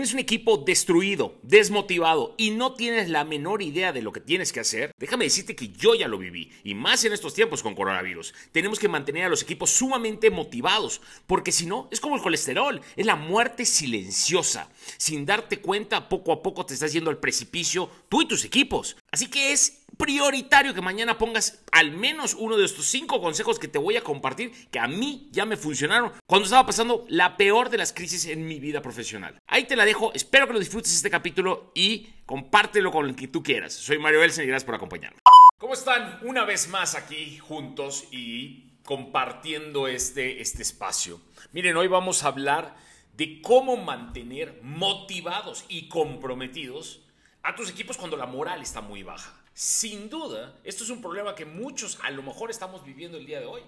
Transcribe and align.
tienes 0.00 0.14
un 0.14 0.20
equipo 0.20 0.56
destruido, 0.56 1.34
desmotivado 1.42 2.34
y 2.38 2.52
no 2.52 2.72
tienes 2.72 3.10
la 3.10 3.22
menor 3.22 3.60
idea 3.60 3.92
de 3.92 4.00
lo 4.00 4.12
que 4.12 4.20
tienes 4.20 4.50
que 4.50 4.60
hacer, 4.60 4.92
déjame 4.98 5.26
decirte 5.26 5.54
que 5.54 5.68
yo 5.68 5.94
ya 5.94 6.08
lo 6.08 6.16
viví, 6.16 6.50
y 6.64 6.74
más 6.74 7.04
en 7.04 7.12
estos 7.12 7.34
tiempos 7.34 7.62
con 7.62 7.74
coronavirus. 7.74 8.32
Tenemos 8.50 8.78
que 8.78 8.88
mantener 8.88 9.24
a 9.24 9.28
los 9.28 9.42
equipos 9.42 9.68
sumamente 9.68 10.30
motivados, 10.30 11.02
porque 11.26 11.52
si 11.52 11.66
no, 11.66 11.86
es 11.90 12.00
como 12.00 12.16
el 12.16 12.22
colesterol, 12.22 12.80
es 12.96 13.04
la 13.04 13.14
muerte 13.14 13.66
silenciosa. 13.66 14.70
Sin 14.96 15.26
darte 15.26 15.60
cuenta, 15.60 16.08
poco 16.08 16.32
a 16.32 16.42
poco 16.42 16.64
te 16.64 16.72
estás 16.72 16.94
yendo 16.94 17.10
al 17.10 17.18
precipicio 17.18 17.90
tú 18.08 18.22
y 18.22 18.26
tus 18.26 18.46
equipos. 18.46 18.96
Así 19.10 19.28
que 19.28 19.52
es 19.52 19.79
prioritario 20.00 20.74
que 20.74 20.80
mañana 20.80 21.18
pongas 21.18 21.62
al 21.72 21.92
menos 21.92 22.34
uno 22.34 22.56
de 22.56 22.64
estos 22.64 22.86
cinco 22.86 23.20
consejos 23.20 23.58
que 23.58 23.68
te 23.68 23.78
voy 23.78 23.96
a 23.96 24.02
compartir 24.02 24.50
que 24.70 24.78
a 24.78 24.88
mí 24.88 25.28
ya 25.30 25.44
me 25.44 25.58
funcionaron 25.58 26.12
cuando 26.26 26.46
estaba 26.46 26.66
pasando 26.66 27.04
la 27.08 27.36
peor 27.36 27.68
de 27.68 27.76
las 27.76 27.92
crisis 27.92 28.24
en 28.24 28.46
mi 28.46 28.58
vida 28.58 28.80
profesional. 28.80 29.38
Ahí 29.46 29.64
te 29.64 29.76
la 29.76 29.84
dejo, 29.84 30.12
espero 30.14 30.46
que 30.46 30.54
lo 30.54 30.58
disfrutes 30.58 30.94
este 30.94 31.10
capítulo 31.10 31.70
y 31.74 32.08
compártelo 32.24 32.90
con 32.90 33.06
el 33.06 33.14
que 33.14 33.28
tú 33.28 33.42
quieras. 33.42 33.74
Soy 33.74 33.98
Mario 33.98 34.22
Elsen 34.22 34.44
y 34.44 34.48
gracias 34.48 34.64
por 34.64 34.74
acompañarme. 34.74 35.18
¿Cómo 35.58 35.74
están? 35.74 36.18
Una 36.22 36.44
vez 36.44 36.68
más 36.68 36.94
aquí 36.94 37.36
juntos 37.36 38.04
y 38.10 38.64
compartiendo 38.84 39.86
este, 39.86 40.40
este 40.40 40.62
espacio. 40.62 41.20
Miren, 41.52 41.76
hoy 41.76 41.88
vamos 41.88 42.24
a 42.24 42.28
hablar 42.28 42.74
de 43.18 43.42
cómo 43.42 43.76
mantener 43.76 44.58
motivados 44.62 45.66
y 45.68 45.88
comprometidos 45.88 47.02
a 47.42 47.54
tus 47.54 47.70
equipos 47.70 47.96
cuando 47.96 48.16
la 48.16 48.26
moral 48.26 48.62
está 48.62 48.80
muy 48.80 49.02
baja. 49.02 49.34
Sin 49.52 50.08
duda, 50.08 50.58
esto 50.64 50.84
es 50.84 50.90
un 50.90 51.00
problema 51.00 51.34
que 51.34 51.44
muchos 51.44 51.98
a 52.02 52.10
lo 52.10 52.22
mejor 52.22 52.50
estamos 52.50 52.84
viviendo 52.84 53.18
el 53.18 53.26
día 53.26 53.40
de 53.40 53.46
hoy. 53.46 53.62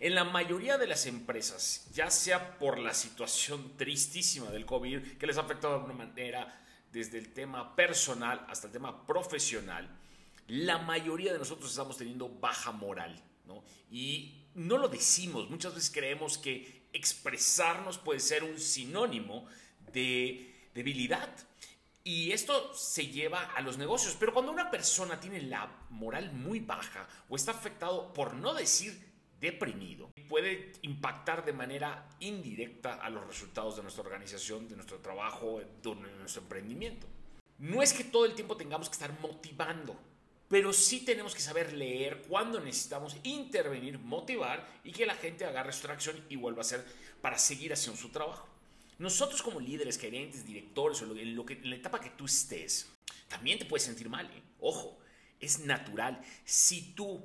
En 0.00 0.14
la 0.14 0.24
mayoría 0.24 0.78
de 0.78 0.86
las 0.86 1.06
empresas, 1.06 1.86
ya 1.92 2.10
sea 2.10 2.58
por 2.58 2.78
la 2.78 2.94
situación 2.94 3.76
tristísima 3.76 4.50
del 4.50 4.64
COVID, 4.64 5.18
que 5.18 5.26
les 5.26 5.36
ha 5.36 5.42
afectado 5.42 5.74
de 5.74 5.80
alguna 5.80 6.06
manera 6.06 6.58
desde 6.90 7.18
el 7.18 7.32
tema 7.32 7.76
personal 7.76 8.44
hasta 8.48 8.66
el 8.66 8.72
tema 8.72 9.06
profesional, 9.06 9.88
la 10.48 10.78
mayoría 10.78 11.32
de 11.32 11.38
nosotros 11.38 11.70
estamos 11.70 11.96
teniendo 11.96 12.28
baja 12.28 12.72
moral. 12.72 13.22
Y 13.90 14.46
no 14.54 14.78
lo 14.78 14.88
decimos, 14.88 15.50
muchas 15.50 15.74
veces 15.74 15.90
creemos 15.90 16.38
que 16.38 16.88
expresarnos 16.92 17.98
puede 17.98 18.20
ser 18.20 18.44
un 18.44 18.58
sinónimo 18.58 19.46
de 19.92 20.70
debilidad. 20.74 21.28
Y 22.12 22.32
esto 22.32 22.74
se 22.74 23.06
lleva 23.06 23.52
a 23.54 23.60
los 23.60 23.78
negocios. 23.78 24.16
Pero 24.18 24.34
cuando 24.34 24.50
una 24.50 24.68
persona 24.68 25.20
tiene 25.20 25.42
la 25.42 25.70
moral 25.90 26.32
muy 26.32 26.58
baja 26.58 27.06
o 27.28 27.36
está 27.36 27.52
afectado, 27.52 28.12
por 28.12 28.34
no 28.34 28.52
decir 28.52 29.00
deprimido, 29.40 30.10
puede 30.28 30.72
impactar 30.82 31.44
de 31.44 31.52
manera 31.52 32.08
indirecta 32.18 32.94
a 32.94 33.08
los 33.10 33.24
resultados 33.24 33.76
de 33.76 33.82
nuestra 33.82 34.02
organización, 34.02 34.66
de 34.68 34.74
nuestro 34.74 34.98
trabajo, 34.98 35.60
de 35.60 35.94
nuestro 36.18 36.42
emprendimiento. 36.42 37.06
No 37.58 37.80
es 37.80 37.92
que 37.92 38.02
todo 38.02 38.24
el 38.24 38.34
tiempo 38.34 38.56
tengamos 38.56 38.88
que 38.88 38.94
estar 38.94 39.16
motivando, 39.20 39.96
pero 40.48 40.72
sí 40.72 41.04
tenemos 41.04 41.32
que 41.32 41.40
saber 41.40 41.72
leer 41.74 42.22
cuando 42.28 42.58
necesitamos 42.58 43.16
intervenir, 43.22 44.00
motivar 44.00 44.66
y 44.82 44.90
que 44.90 45.06
la 45.06 45.14
gente 45.14 45.44
agarre 45.44 45.72
su 45.72 45.82
tracción 45.82 46.24
y 46.28 46.34
vuelva 46.34 46.58
a 46.58 46.62
hacer 46.62 46.84
para 47.22 47.38
seguir 47.38 47.72
haciendo 47.72 48.00
su 48.00 48.08
trabajo. 48.08 48.49
Nosotros 49.00 49.40
como 49.40 49.60
líderes, 49.60 49.98
gerentes, 49.98 50.44
directores, 50.44 51.00
o 51.00 51.16
en, 51.16 51.34
lo 51.34 51.46
que, 51.46 51.54
en 51.54 51.70
la 51.70 51.76
etapa 51.76 52.02
que 52.02 52.10
tú 52.10 52.26
estés, 52.26 52.86
también 53.28 53.58
te 53.58 53.64
puedes 53.64 53.86
sentir 53.86 54.10
mal. 54.10 54.26
¿eh? 54.26 54.42
Ojo, 54.58 54.98
es 55.40 55.60
natural. 55.60 56.20
Si 56.44 56.92
tú 56.92 57.24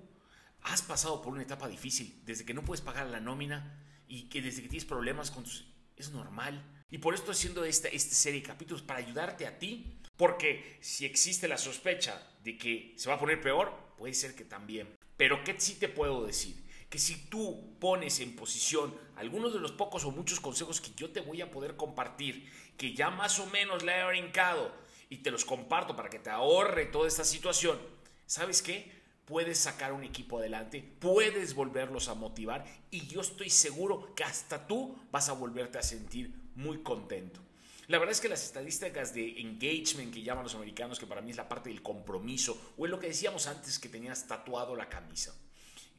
has 0.62 0.82
pasado 0.82 1.22
por 1.22 1.34
una 1.34 1.44
etapa 1.44 1.68
difícil, 1.68 2.22
desde 2.26 2.46
que 2.46 2.54
no 2.54 2.64
puedes 2.64 2.80
pagar 2.80 3.08
la 3.08 3.20
nómina 3.20 3.78
y 4.08 4.30
que 4.30 4.42
desde 4.42 4.62
que 4.62 4.70
tienes 4.70 4.86
problemas 4.86 5.32
con 5.32 5.44
tus... 5.44 5.66
Es 5.98 6.12
normal. 6.12 6.64
Y 6.90 7.00
por 7.00 7.14
esto 7.14 7.32
estoy 7.32 7.42
haciendo 7.42 7.66
esta, 7.66 7.90
esta 7.90 8.16
serie 8.16 8.40
de 8.40 8.48
capítulos 8.48 8.82
para 8.82 9.00
ayudarte 9.00 9.46
a 9.46 9.60
ti. 9.60 10.00
Porque 10.16 10.78
si 10.80 11.06
existe 11.06 11.50
la 11.50 11.58
sospecha 11.58 12.26
de 12.42 12.58
que 12.58 12.94
se 12.96 13.10
va 13.10 13.16
a 13.16 13.20
poner 13.20 13.42
peor, 13.42 13.94
puede 13.98 14.14
ser 14.14 14.34
que 14.34 14.46
también. 14.46 14.96
Pero 15.18 15.44
¿qué 15.44 15.60
sí 15.60 15.76
te 15.76 15.90
puedo 15.90 16.26
decir? 16.26 16.56
Que 16.90 17.00
si 17.00 17.16
tú 17.28 17.78
pones 17.80 18.20
en 18.20 18.36
posición 18.36 18.94
algunos 19.16 19.54
de 19.54 19.60
los 19.60 19.72
pocos 19.72 20.06
o 20.06 20.12
muchos 20.12 20.40
consejos 20.40 20.82
que 20.82 20.92
yo 20.96 21.10
te 21.12 21.22
voy 21.22 21.42
a 21.42 21.52
poder 21.52 21.76
compartir, 21.76 22.52
que 22.78 22.94
ya 22.94 23.10
más 23.10 23.40
o 23.40 23.46
menos 23.48 23.84
le 23.84 24.00
he 24.00 24.06
brincado 24.06 24.72
y 25.10 25.18
te 25.18 25.32
los 25.32 25.46
comparto 25.46 25.96
para 25.96 26.10
que 26.10 26.20
te 26.20 26.30
ahorre 26.30 26.86
toda 26.86 27.08
esta 27.08 27.24
situación, 27.24 27.80
¿sabes 28.26 28.62
qué? 28.62 28.92
Puedes 29.26 29.58
sacar 29.58 29.94
un 29.94 30.04
equipo 30.04 30.38
adelante, 30.38 30.82
puedes 31.00 31.56
volverlos 31.56 32.10
a 32.10 32.14
motivar 32.14 32.66
y 32.92 33.08
yo 33.08 33.22
estoy 33.22 33.50
seguro 33.50 34.14
que 34.16 34.24
hasta 34.24 34.68
tú 34.68 34.98
vas 35.12 35.30
a 35.30 35.34
volverte 35.34 35.80
a 35.80 35.84
sentir 35.84 36.34
muy 36.56 36.84
contento. 36.84 37.42
La 37.88 38.00
verdad 38.00 38.14
es 38.14 38.22
que 38.22 38.30
las 38.30 38.44
estadísticas 38.44 39.14
de 39.14 39.40
engagement 39.42 40.12
que 40.12 40.24
llaman 40.24 40.44
los 40.44 40.56
americanos, 40.56 40.98
que 40.98 41.06
para 41.06 41.22
mí 41.22 41.32
es 41.32 41.38
la 41.38 41.48
parte 41.48 41.70
del 41.70 41.84
compromiso, 41.84 42.74
o 42.78 42.86
es 42.86 42.92
lo 42.92 43.00
que 43.00 43.08
decíamos 43.08 43.46
antes 43.48 43.78
que 43.78 43.90
tenías 43.90 44.28
tatuado 44.28 44.76
la 44.76 44.90
camisa, 44.90 45.36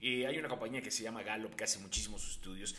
eh, 0.00 0.26
hay 0.26 0.38
una 0.38 0.48
compañía 0.48 0.82
que 0.82 0.90
se 0.90 1.02
llama 1.02 1.22
Gallup 1.22 1.54
que 1.54 1.64
hace 1.64 1.78
muchísimos 1.78 2.26
estudios. 2.28 2.74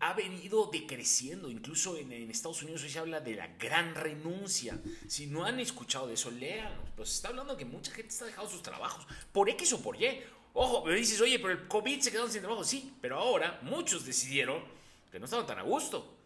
Ha 0.00 0.14
venido 0.14 0.70
decreciendo, 0.72 1.50
incluso 1.50 1.98
en, 1.98 2.30
Estados 2.30 2.62
Unidos 2.62 2.82
hoy 2.82 2.88
se 2.88 2.98
habla 2.98 3.20
de 3.20 3.34
la 3.34 3.48
gran 3.58 3.94
renuncia. 3.94 4.78
Si 5.06 5.26
no 5.26 5.44
han 5.44 5.60
escuchado 5.60 6.06
de 6.06 6.14
eso, 6.14 6.30
léanlo. 6.30 6.82
Pues 6.96 7.12
está 7.12 7.28
hablando 7.28 7.52
de 7.52 7.58
que 7.58 7.64
mucha 7.66 7.92
gente 7.92 8.08
está 8.08 8.24
dejando 8.24 8.50
sus 8.50 8.62
trabajos 8.62 9.06
por 9.30 9.50
X 9.50 9.74
o 9.74 9.82
por 9.82 10.00
Y. 10.00 10.22
Ojo, 10.54 10.84
me 10.84 10.94
dices, 10.94 11.20
oye, 11.20 11.38
pero 11.38 11.52
el 11.52 11.68
COVID 11.68 12.00
se 12.00 12.10
quedaron 12.10 12.32
sin 12.32 12.40
trabajo. 12.40 12.64
Sí, 12.64 12.94
pero 13.00 13.18
ahora 13.18 13.60
muchos 13.62 14.06
decidieron 14.06 14.62
que 15.10 15.18
no 15.18 15.26
estaban 15.26 15.46
tan 15.46 15.58
a 15.58 15.62
gusto 15.62 16.16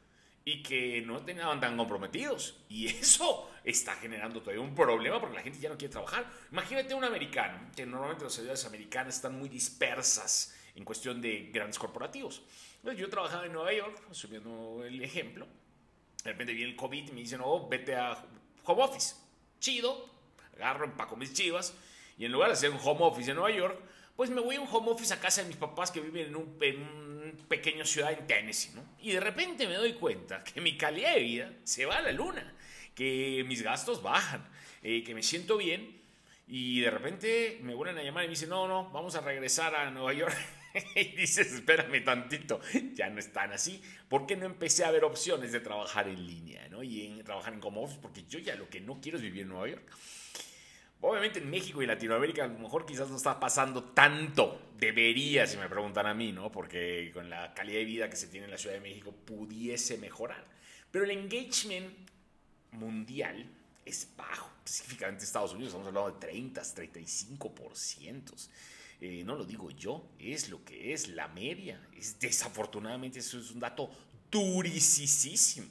y 0.45 0.63
que 0.63 1.03
no 1.03 1.19
estaban 1.19 1.61
tan 1.61 1.77
comprometidos. 1.77 2.55
Y 2.69 2.87
eso 2.87 3.51
está 3.67 3.97
generando 3.97 4.41
todavía 4.41 4.63
un 4.63 4.75
problema 4.75 5.21
porque 5.21 5.35
la 5.35 5.43
gente 5.43 5.59
ya 5.59 5.69
no 5.69 5.77
quiere 5.77 5.91
trabajar. 5.91 6.25
Imagínate 6.53 6.95
un 6.95 7.05
americano, 7.05 7.71
que 7.75 7.85
normalmente 7.85 8.25
las 8.25 8.33
ciudades 8.33 8.65
americanas 8.65 9.17
están 9.17 9.37
muy 9.37 9.49
dispersas 9.49 10.55
en 10.77 10.85
cuestión 10.85 11.21
de 11.21 11.51
grandes 11.53 11.79
corporativos. 11.79 12.43
Entonces 12.77 13.01
yo 13.01 13.11
trabajaba 13.11 13.45
en 13.45 13.53
Nueva 13.53 13.73
York, 13.73 14.01
subiendo 14.13 14.85
el 14.85 15.03
ejemplo. 15.03 15.49
De 16.23 16.31
repente 16.31 16.53
viene 16.53 16.71
el 16.71 16.77
COVID 16.77 17.09
y 17.09 17.13
me 17.13 17.21
dicen, 17.21 17.41
no, 17.41 17.69
vete 17.69 17.97
a 17.97 18.25
home 18.65 18.83
office. 18.83 19.17
Chido, 19.59 20.09
agarro, 20.55 20.85
empaco 20.85 21.17
mis 21.17 21.33
chivas 21.33 21.75
y 22.19 22.25
en 22.25 22.33
lugar 22.33 22.49
de 22.51 22.55
hacer 22.55 22.71
un 22.71 22.79
home 22.83 23.01
office 23.03 23.31
en 23.31 23.37
Nueva 23.37 23.57
York, 23.57 23.81
pues 24.15 24.31
me 24.31 24.41
voy 24.41 24.57
a 24.57 24.61
un 24.61 24.69
home 24.71 24.91
office 24.91 25.13
a 25.13 25.21
casa 25.21 25.43
de 25.43 25.49
mis 25.49 25.57
papás 25.57 25.91
que 25.91 26.01
viven 26.01 26.29
en 26.29 26.37
un, 26.37 26.57
en 26.61 26.83
un 26.83 27.45
pequeño 27.49 27.85
ciudad 27.85 28.13
en 28.13 28.27
Tennessee, 28.27 28.73
¿no? 28.75 28.83
Y 29.01 29.13
de 29.13 29.21
repente 29.21 29.67
me 29.67 29.75
doy 29.75 29.95
cuenta 29.95 30.43
que 30.43 30.61
mi 30.61 30.77
calidad 30.77 31.15
de 31.15 31.21
vida 31.21 31.53
se 31.65 31.85
va 31.85 31.99
a 31.99 32.03
la 32.03 32.13
luna, 32.13 32.55
que 32.97 33.45
mis 33.47 33.63
gastos 33.63 34.03
bajan, 34.03 34.45
eh, 34.83 35.05
que 35.05 35.15
me 35.15 35.23
siento 35.23 35.59
bien 35.59 36.01
y 36.49 36.81
de 36.81 36.91
repente 36.91 37.61
me 37.63 37.75
vuelven 37.75 37.99
a 37.99 38.03
llamar 38.03 38.25
y 38.25 38.29
me 38.29 38.31
dicen, 38.31 38.49
no, 38.49 38.67
no, 38.67 38.91
vamos 38.91 39.15
a 39.15 39.21
regresar 39.21 39.75
a 39.77 39.91
Nueva 39.91 40.13
York. 40.13 40.37
y 40.95 41.05
dices, 41.17 41.53
espérame 41.53 42.03
tantito, 42.03 42.61
ya 42.95 43.11
no 43.11 43.19
están 43.19 43.53
así. 43.53 43.83
¿Por 44.09 44.27
qué 44.27 44.37
no 44.37 44.47
empecé 44.47 44.85
a 44.85 44.91
ver 44.91 45.05
opciones 45.05 45.53
de 45.53 45.61
trabajar 45.61 46.09
en 46.09 46.27
línea 46.27 46.69
¿no? 46.69 46.83
y 46.83 47.07
en 47.07 47.23
trabajar 47.23 47.53
en 47.53 47.61
home 47.63 47.85
office? 47.85 47.99
Porque 48.01 48.25
yo 48.25 48.39
ya 48.39 48.57
lo 48.57 48.69
que 48.69 48.81
no 48.81 49.01
quiero 49.01 49.19
es 49.19 49.23
vivir 49.23 49.43
en 49.43 49.49
Nueva 49.49 49.69
York. 49.69 49.85
Obviamente 51.03 51.41
en 51.41 51.51
México 51.51 51.83
y 51.83 51.87
Latinoamérica 51.87 52.45
a 52.45 52.49
lo 52.49 52.59
mejor 52.59 52.87
quizás 52.87 53.11
no 53.11 53.17
está 53.17 53.39
pasando 53.39 53.85
tanto. 53.85 54.71
Debería, 54.79 55.47
si 55.47 55.59
me 55.59 55.69
preguntan 55.69 56.07
a 56.07 56.15
mí, 56.15 56.33
¿no? 56.33 56.51
Porque 56.51 57.11
con 57.13 57.29
la 57.29 57.53
calidad 57.53 57.79
de 57.79 57.85
vida 57.85 58.11
que 58.11 58.17
se 58.17 58.29
tiene 58.29 58.47
en 58.47 58.51
la 58.53 58.59
Ciudad 58.59 58.77
de 58.77 58.81
México 58.81 59.13
pudiese 59.13 59.99
mejorar. 59.99 60.45
Pero 60.91 61.05
el 61.05 61.11
engagement 61.11 62.06
mundial 62.77 63.49
es 63.85 64.09
bajo. 64.17 64.51
Específicamente 64.65 65.23
en 65.23 65.27
Estados 65.27 65.53
Unidos 65.53 65.69
estamos 65.69 65.89
hablando 65.89 66.13
de 66.13 66.27
30, 66.27 66.61
35%. 66.61 68.49
Eh, 69.01 69.23
no 69.25 69.37
lo 69.37 69.45
digo 69.45 69.71
yo, 69.71 70.09
es 70.19 70.49
lo 70.49 70.65
que 70.65 70.93
es 70.93 71.09
la 71.09 71.29
media. 71.29 71.81
Es, 71.97 72.19
desafortunadamente 72.19 73.21
eso 73.21 73.39
es 73.39 73.51
un 73.51 73.61
dato 73.61 73.91
durisísimo. 74.31 75.69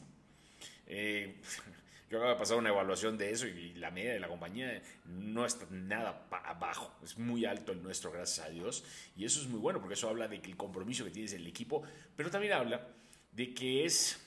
Eh, 0.87 1.35
yo 2.09 2.17
acabo 2.17 2.33
de 2.33 2.39
pasar 2.39 2.57
una 2.57 2.69
evaluación 2.69 3.17
de 3.17 3.31
eso 3.31 3.47
y 3.47 3.73
la 3.73 3.91
media 3.91 4.13
de 4.13 4.19
la 4.19 4.27
compañía 4.27 4.81
no 5.05 5.45
está 5.45 5.65
nada 5.71 6.27
abajo, 6.45 6.93
es 7.03 7.17
muy 7.17 7.45
alto 7.45 7.71
el 7.71 7.81
nuestro, 7.81 8.11
gracias 8.11 8.45
a 8.45 8.49
Dios. 8.49 8.83
Y 9.17 9.25
eso 9.25 9.41
es 9.41 9.47
muy 9.47 9.59
bueno 9.59 9.79
porque 9.79 9.95
eso 9.95 10.07
habla 10.07 10.27
de 10.27 10.39
que 10.39 10.49
el 10.49 10.57
compromiso 10.57 11.03
que 11.03 11.11
tienes 11.11 11.33
en 11.33 11.41
el 11.41 11.47
equipo, 11.47 11.83
pero 12.15 12.29
también 12.29 12.53
habla 12.53 12.87
de 13.31 13.53
que 13.53 13.85
es, 13.85 14.19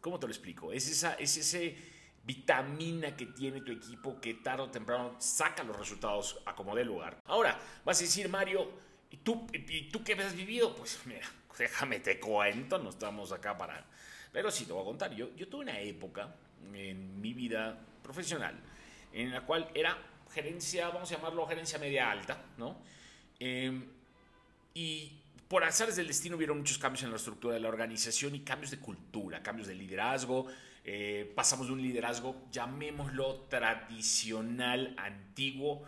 ¿cómo 0.00 0.18
te 0.18 0.26
lo 0.26 0.32
explico? 0.32 0.72
Es 0.72 0.88
esa, 0.88 1.14
es 1.14 1.36
ese 1.36 1.93
vitamina 2.24 3.14
que 3.16 3.26
tiene 3.26 3.60
tu 3.60 3.72
equipo 3.72 4.20
que 4.20 4.34
tarde 4.34 4.62
o 4.62 4.70
temprano 4.70 5.16
saca 5.18 5.62
los 5.62 5.76
resultados 5.76 6.40
a 6.46 6.54
como 6.54 6.74
dé 6.74 6.84
lugar. 6.84 7.18
Ahora, 7.26 7.58
vas 7.84 7.98
a 7.98 8.04
decir, 8.04 8.28
Mario, 8.28 8.70
¿y 9.10 9.18
tú, 9.18 9.46
¿y 9.52 9.90
tú 9.90 10.02
qué 10.02 10.14
has 10.14 10.34
vivido? 10.34 10.74
Pues 10.74 11.00
mira, 11.04 11.26
déjame 11.58 12.00
te 12.00 12.18
cuento, 12.18 12.78
no 12.78 12.90
estamos 12.90 13.32
acá 13.32 13.56
para... 13.56 13.84
Pero 14.32 14.50
sí, 14.50 14.64
te 14.64 14.72
voy 14.72 14.82
a 14.82 14.84
contar, 14.86 15.14
yo, 15.14 15.34
yo 15.36 15.48
tuve 15.48 15.62
una 15.62 15.78
época 15.80 16.34
en 16.72 17.20
mi 17.20 17.34
vida 17.34 17.78
profesional, 18.02 18.58
en 19.12 19.30
la 19.30 19.42
cual 19.42 19.70
era 19.74 19.96
gerencia, 20.32 20.88
vamos 20.88 21.10
a 21.12 21.16
llamarlo 21.16 21.46
gerencia 21.46 21.78
media 21.78 22.10
alta, 22.10 22.42
¿no? 22.56 22.82
Em, 23.38 23.84
y 24.72 25.12
por 25.46 25.62
azares 25.62 25.94
del 25.94 26.08
destino 26.08 26.36
hubieron 26.36 26.58
muchos 26.58 26.78
cambios 26.78 27.04
en 27.04 27.10
la 27.10 27.16
estructura 27.16 27.54
de 27.54 27.60
la 27.60 27.68
organización 27.68 28.34
y 28.34 28.40
cambios 28.40 28.72
de 28.72 28.78
cultura, 28.78 29.42
cambios 29.42 29.68
de 29.68 29.74
liderazgo. 29.74 30.46
Eh, 30.84 31.32
pasamos 31.34 31.68
de 31.68 31.72
un 31.72 31.82
liderazgo, 31.82 32.46
llamémoslo 32.52 33.46
tradicional, 33.48 34.94
antiguo, 34.98 35.82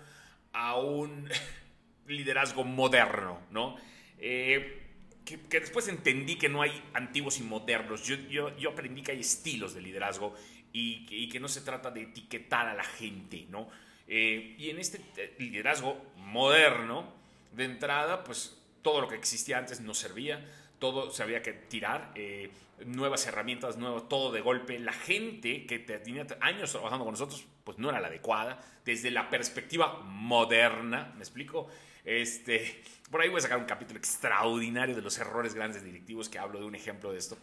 a 0.52 0.76
un 0.76 1.28
liderazgo 2.06 2.64
moderno, 2.64 3.40
¿no? 3.50 3.76
Eh, 4.18 4.82
que, 5.24 5.36
después 5.60 5.88
entendí 5.88 6.36
que 6.36 6.48
no 6.48 6.62
hay 6.62 6.82
antiguos 6.94 7.38
y 7.38 7.42
modernos. 7.42 8.04
Yo, 8.04 8.16
yo, 8.28 8.56
yo 8.56 8.70
aprendí 8.70 9.02
que 9.02 9.12
hay 9.12 9.20
estilos 9.20 9.74
de 9.74 9.82
liderazgo 9.82 10.34
y, 10.72 11.06
y, 11.10 11.28
que 11.28 11.40
no 11.40 11.48
se 11.48 11.60
trata 11.60 11.90
de 11.90 12.02
etiquetar 12.02 12.66
a 12.66 12.74
la 12.74 12.84
gente, 12.84 13.46
¿no? 13.50 13.68
Eh, 14.08 14.54
y 14.58 14.70
en 14.70 14.78
este 14.78 15.00
liderazgo 15.38 16.00
moderno, 16.16 17.12
de 17.52 17.64
entrada, 17.64 18.22
pues 18.22 18.56
todo 18.82 19.00
lo 19.00 19.08
que 19.08 19.16
existía 19.16 19.58
antes 19.58 19.80
no 19.80 19.94
servía, 19.94 20.44
todo 20.78 21.10
se 21.10 21.22
había 21.22 21.42
que 21.42 21.52
tirar, 21.52 22.12
eh, 22.14 22.50
nuevas 22.84 23.26
herramientas, 23.26 23.76
nuevo, 23.76 24.02
todo 24.02 24.32
de 24.32 24.40
golpe. 24.40 24.78
La 24.78 24.92
gente 24.92 25.66
que 25.66 25.78
tenía 25.78 26.26
años 26.40 26.72
trabajando 26.72 27.04
con 27.04 27.12
nosotros, 27.12 27.44
pues 27.64 27.78
no 27.78 27.88
era 27.90 28.00
la 28.00 28.08
adecuada, 28.08 28.60
desde 28.84 29.10
la 29.10 29.30
perspectiva 29.30 30.00
moderna, 30.04 31.12
¿me 31.14 31.20
explico? 31.20 31.68
Este, 32.04 32.82
por 33.10 33.20
ahí 33.20 33.28
voy 33.28 33.38
a 33.38 33.42
sacar 33.42 33.58
un 33.58 33.64
capítulo 33.64 33.98
extraordinario 33.98 34.94
de 34.94 35.02
los 35.02 35.18
errores 35.18 35.54
grandes 35.54 35.82
directivos 35.84 36.28
que 36.28 36.38
hablo 36.38 36.60
de 36.60 36.66
un 36.66 36.74
ejemplo 36.74 37.12
de 37.12 37.18
esto. 37.18 37.36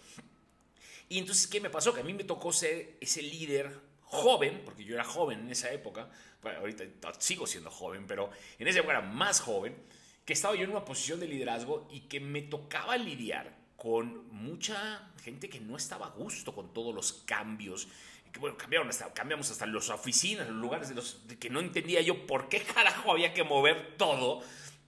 Y 1.10 1.20
entonces, 1.20 1.48
¿qué 1.48 1.60
me 1.60 1.70
pasó? 1.70 1.94
Que 1.94 2.02
a 2.02 2.04
mí 2.04 2.14
me 2.14 2.24
tocó 2.24 2.54
ser 2.54 2.96
ese 3.02 3.22
líder 3.22 3.78
joven, 4.04 4.62
porque 4.64 4.84
yo 4.84 4.96
era 4.96 5.04
joven 5.04 5.42
en 5.42 5.50
esa 5.50 5.72
época, 5.72 6.10
ahorita 6.44 6.86
sigo 7.20 7.48
siendo 7.48 7.72
joven, 7.72 8.06
pero 8.08 8.30
en 8.60 8.68
esa 8.68 8.80
época 8.80 8.94
era 8.94 9.02
más 9.02 9.42
joven, 9.42 9.76
que 10.26 10.34
estaba 10.34 10.56
yo 10.56 10.64
en 10.64 10.72
una 10.72 10.86
posición 10.86 11.20
de 11.20 11.28
liderazgo 11.28 11.88
y 11.92 12.02
que 12.02 12.20
me 12.20 12.42
tocaba 12.42 12.98
lidiar 12.98 13.64
con 13.76 14.30
mucha 14.32 15.12
gente 15.22 15.50
que 15.50 15.60
no 15.60 15.76
estaba 15.76 16.08
a 16.08 16.10
gusto 16.12 16.56
con 16.56 16.74
todos 16.74 16.96
los 16.96 17.14
cambios. 17.26 17.88
Que, 18.32 18.40
bueno, 18.40 18.58
cambiaron 18.58 18.90
hasta, 18.90 19.14
cambiamos 19.14 19.52
hasta 19.52 19.66
las 19.66 19.90
oficinas, 19.90 20.48
los 20.48 20.56
lugares 20.56 20.94
que 21.40 21.50
no 21.50 21.60
entendía 21.60 22.02
yo 22.02 22.26
por 22.26 22.48
qué 22.48 22.62
carajo 22.62 23.12
había 23.12 23.34
que 23.34 23.44
mover 23.44 23.98
todo. 23.98 24.42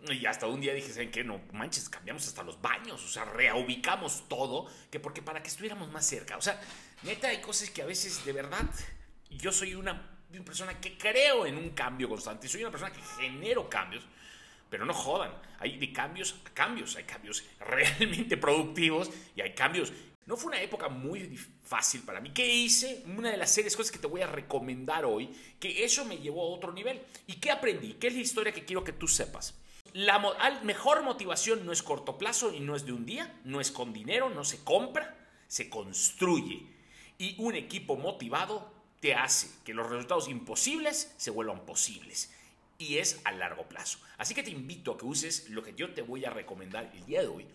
Y 0.07 0.25
hasta 0.25 0.47
un 0.47 0.61
día 0.61 0.73
dije, 0.73 0.89
¿saben 0.89 1.11
qué? 1.11 1.23
No 1.23 1.41
manches, 1.51 1.89
cambiamos 1.89 2.27
hasta 2.27 2.43
los 2.43 2.61
baños, 2.61 3.03
o 3.03 3.07
sea, 3.07 3.25
reubicamos 3.25 4.27
todo, 4.29 4.67
que 4.91 4.99
porque 4.99 5.21
para 5.21 5.41
que 5.41 5.49
estuviéramos 5.49 5.91
más 5.91 6.05
cerca. 6.05 6.37
O 6.37 6.41
sea, 6.41 6.61
neta, 7.03 7.27
hay 7.27 7.41
cosas 7.41 7.69
que 7.71 7.81
a 7.81 7.85
veces 7.85 8.23
de 8.23 8.31
verdad 8.31 8.69
yo 9.29 9.51
soy 9.51 9.73
una, 9.73 10.17
una 10.31 10.45
persona 10.45 10.79
que 10.79 10.97
creo 10.97 11.45
en 11.45 11.57
un 11.57 11.71
cambio 11.71 12.07
constante, 12.07 12.47
soy 12.47 12.61
una 12.61 12.71
persona 12.71 12.93
que 12.93 13.01
genero 13.19 13.67
cambios 13.69 14.05
pero 14.75 14.85
no 14.85 14.93
jodan, 14.93 15.31
hay 15.59 15.77
de 15.77 15.93
cambios 15.93 16.35
a 16.45 16.49
cambios, 16.49 16.97
hay 16.97 17.05
cambios 17.05 17.45
realmente 17.61 18.35
productivos 18.35 19.09
y 19.33 19.39
hay 19.39 19.53
cambios. 19.53 19.93
No 20.25 20.35
fue 20.35 20.49
una 20.49 20.61
época 20.61 20.89
muy 20.89 21.39
fácil 21.63 22.01
para 22.01 22.19
mí. 22.19 22.31
¿Qué 22.33 22.45
hice? 22.45 23.01
Una 23.05 23.31
de 23.31 23.37
las 23.37 23.51
series 23.51 23.73
cosas 23.77 23.93
que 23.93 23.99
te 23.99 24.07
voy 24.07 24.21
a 24.21 24.27
recomendar 24.27 25.05
hoy, 25.05 25.29
que 25.61 25.85
eso 25.85 26.03
me 26.03 26.17
llevó 26.17 26.41
a 26.41 26.53
otro 26.53 26.73
nivel. 26.73 27.01
¿Y 27.25 27.35
qué 27.35 27.51
aprendí? 27.51 27.93
¿Qué 27.93 28.07
es 28.07 28.15
la 28.15 28.19
historia 28.19 28.51
que 28.51 28.65
quiero 28.65 28.83
que 28.83 28.91
tú 28.91 29.07
sepas? 29.07 29.57
La 29.93 30.19
mejor 30.63 31.03
motivación 31.03 31.65
no 31.65 31.71
es 31.71 31.81
corto 31.81 32.17
plazo 32.17 32.53
y 32.53 32.59
no 32.59 32.75
es 32.75 32.85
de 32.85 32.91
un 32.91 33.05
día, 33.05 33.39
no 33.45 33.61
es 33.61 33.71
con 33.71 33.93
dinero, 33.93 34.29
no 34.29 34.43
se 34.43 34.61
compra, 34.61 35.15
se 35.47 35.69
construye. 35.69 36.67
Y 37.17 37.41
un 37.41 37.55
equipo 37.55 37.95
motivado 37.95 38.73
te 38.99 39.15
hace 39.15 39.47
que 39.63 39.73
los 39.73 39.89
resultados 39.89 40.27
imposibles 40.27 41.13
se 41.15 41.31
vuelvan 41.31 41.65
posibles 41.65 42.29
y 42.77 42.97
es 42.97 43.21
a 43.23 43.31
largo 43.31 43.67
plazo. 43.67 43.99
Así 44.17 44.33
que 44.33 44.43
te 44.43 44.49
invito 44.49 44.91
a 44.91 44.97
que 44.97 45.05
uses 45.05 45.49
lo 45.49 45.63
que 45.63 45.73
yo 45.73 45.93
te 45.93 46.01
voy 46.01 46.25
a 46.25 46.29
recomendar 46.29 46.91
el 46.93 47.05
día 47.05 47.21
de 47.21 47.27
hoy 47.27 47.45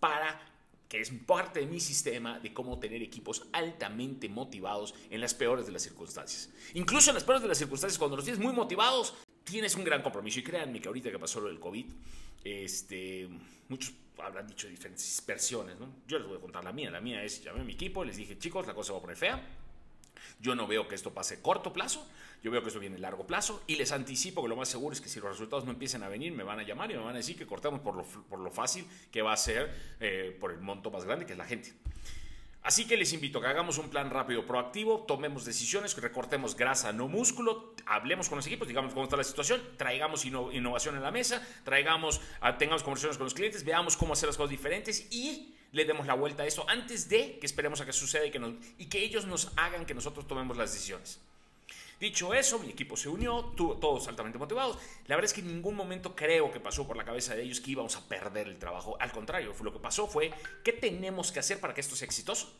para 0.00 0.40
que 0.88 1.00
es 1.00 1.10
parte 1.10 1.60
de 1.60 1.66
mi 1.66 1.80
sistema 1.80 2.38
de 2.38 2.54
cómo 2.54 2.78
tener 2.78 3.02
equipos 3.02 3.46
altamente 3.52 4.28
motivados 4.28 4.94
en 5.10 5.20
las 5.20 5.34
peores 5.34 5.66
de 5.66 5.72
las 5.72 5.82
circunstancias. 5.82 6.48
Incluso 6.74 7.10
en 7.10 7.14
las 7.14 7.24
peores 7.24 7.42
de 7.42 7.48
las 7.48 7.58
circunstancias, 7.58 7.98
cuando 7.98 8.16
los 8.16 8.24
tienes 8.24 8.42
muy 8.42 8.54
motivados, 8.54 9.14
tienes 9.44 9.74
un 9.74 9.84
gran 9.84 10.02
compromiso. 10.02 10.40
Y 10.40 10.42
créanme 10.42 10.80
que 10.80 10.88
ahorita 10.88 11.10
que 11.10 11.18
pasó 11.18 11.40
lo 11.40 11.48
del 11.48 11.60
COVID, 11.60 11.86
este, 12.42 13.28
muchos 13.68 13.92
habrán 14.16 14.46
dicho 14.46 14.66
diferentes 14.66 15.22
versiones, 15.26 15.78
¿no? 15.78 15.88
Yo 16.06 16.18
les 16.18 16.26
voy 16.26 16.38
a 16.38 16.40
contar 16.40 16.64
la 16.64 16.72
mía. 16.72 16.90
La 16.90 17.02
mía 17.02 17.22
es, 17.22 17.44
llamé 17.44 17.60
a 17.60 17.64
mi 17.64 17.74
equipo, 17.74 18.02
les 18.02 18.16
dije, 18.16 18.38
chicos, 18.38 18.66
la 18.66 18.74
cosa 18.74 18.92
va 18.92 18.98
a 18.98 19.02
poner 19.02 19.16
fea 19.16 19.46
yo 20.40 20.54
no 20.54 20.66
veo 20.66 20.88
que 20.88 20.94
esto 20.94 21.12
pase 21.12 21.40
corto 21.40 21.72
plazo, 21.72 22.06
yo 22.42 22.50
veo 22.50 22.62
que 22.62 22.68
esto 22.68 22.80
viene 22.80 22.96
a 22.96 23.00
largo 23.00 23.26
plazo 23.26 23.62
y 23.66 23.76
les 23.76 23.92
anticipo 23.92 24.42
que 24.42 24.48
lo 24.48 24.56
más 24.56 24.68
seguro 24.68 24.92
es 24.92 25.00
que 25.00 25.08
si 25.08 25.20
los 25.20 25.30
resultados 25.30 25.64
no 25.64 25.72
empiezan 25.72 26.02
a 26.02 26.08
venir, 26.08 26.32
me 26.32 26.44
van 26.44 26.60
a 26.60 26.62
llamar 26.62 26.90
y 26.90 26.94
me 26.94 27.02
van 27.02 27.14
a 27.14 27.18
decir 27.18 27.36
que 27.36 27.46
cortamos 27.46 27.80
por 27.80 27.94
lo, 27.94 28.04
por 28.04 28.38
lo 28.38 28.50
fácil 28.50 28.86
que 29.10 29.22
va 29.22 29.32
a 29.32 29.36
ser 29.36 29.74
eh, 30.00 30.36
por 30.38 30.52
el 30.52 30.60
monto 30.60 30.90
más 30.90 31.04
grande 31.04 31.26
que 31.26 31.32
es 31.32 31.38
la 31.38 31.46
gente. 31.46 31.72
Así 32.62 32.86
que 32.86 32.96
les 32.96 33.12
invito 33.12 33.38
a 33.38 33.42
que 33.42 33.48
hagamos 33.48 33.78
un 33.78 33.88
plan 33.88 34.10
rápido, 34.10 34.44
proactivo, 34.44 35.04
tomemos 35.06 35.44
decisiones, 35.44 35.96
recortemos 35.96 36.56
grasa, 36.56 36.92
no 36.92 37.08
músculo, 37.08 37.74
hablemos 37.86 38.28
con 38.28 38.36
los 38.36 38.46
equipos, 38.46 38.68
digamos 38.68 38.92
cómo 38.92 39.04
está 39.04 39.16
la 39.16 39.24
situación, 39.24 39.62
traigamos 39.76 40.24
innovación 40.24 40.96
en 40.96 41.02
la 41.02 41.10
mesa, 41.10 41.46
traigamos, 41.64 42.20
ah, 42.40 42.58
tengamos 42.58 42.82
conversaciones 42.82 43.16
con 43.16 43.24
los 43.24 43.34
clientes, 43.34 43.64
veamos 43.64 43.96
cómo 43.96 44.12
hacer 44.12 44.26
las 44.26 44.36
cosas 44.36 44.50
diferentes 44.50 45.06
y 45.10 45.54
le 45.72 45.84
demos 45.84 46.06
la 46.06 46.14
vuelta 46.14 46.42
a 46.42 46.46
eso 46.46 46.68
antes 46.68 47.08
de 47.08 47.38
que 47.38 47.46
esperemos 47.46 47.80
a 47.80 47.86
que 47.86 47.92
suceda 47.92 48.28
que, 48.30 48.56
y 48.78 48.86
que 48.86 49.02
ellos 49.02 49.24
nos 49.26 49.52
hagan 49.56 49.86
que 49.86 49.94
nosotros 49.94 50.26
tomemos 50.26 50.56
las 50.56 50.72
decisiones. 50.72 51.20
Dicho 52.00 52.32
eso, 52.32 52.58
mi 52.60 52.70
equipo 52.70 52.96
se 52.96 53.08
unió, 53.08 53.52
todos 53.56 54.06
altamente 54.06 54.38
motivados. 54.38 54.78
La 55.06 55.16
verdad 55.16 55.30
es 55.30 55.32
que 55.32 55.40
en 55.40 55.48
ningún 55.48 55.74
momento 55.74 56.14
creo 56.14 56.52
que 56.52 56.60
pasó 56.60 56.86
por 56.86 56.96
la 56.96 57.04
cabeza 57.04 57.34
de 57.34 57.42
ellos 57.42 57.60
que 57.60 57.72
íbamos 57.72 57.96
a 57.96 58.06
perder 58.06 58.46
el 58.46 58.58
trabajo. 58.58 58.96
Al 59.00 59.10
contrario, 59.10 59.52
lo 59.60 59.72
que 59.72 59.80
pasó 59.80 60.06
fue, 60.06 60.32
¿qué 60.62 60.72
tenemos 60.72 61.32
que 61.32 61.40
hacer 61.40 61.58
para 61.58 61.74
que 61.74 61.80
esto 61.80 61.96
sea 61.96 62.06
exitoso? 62.06 62.52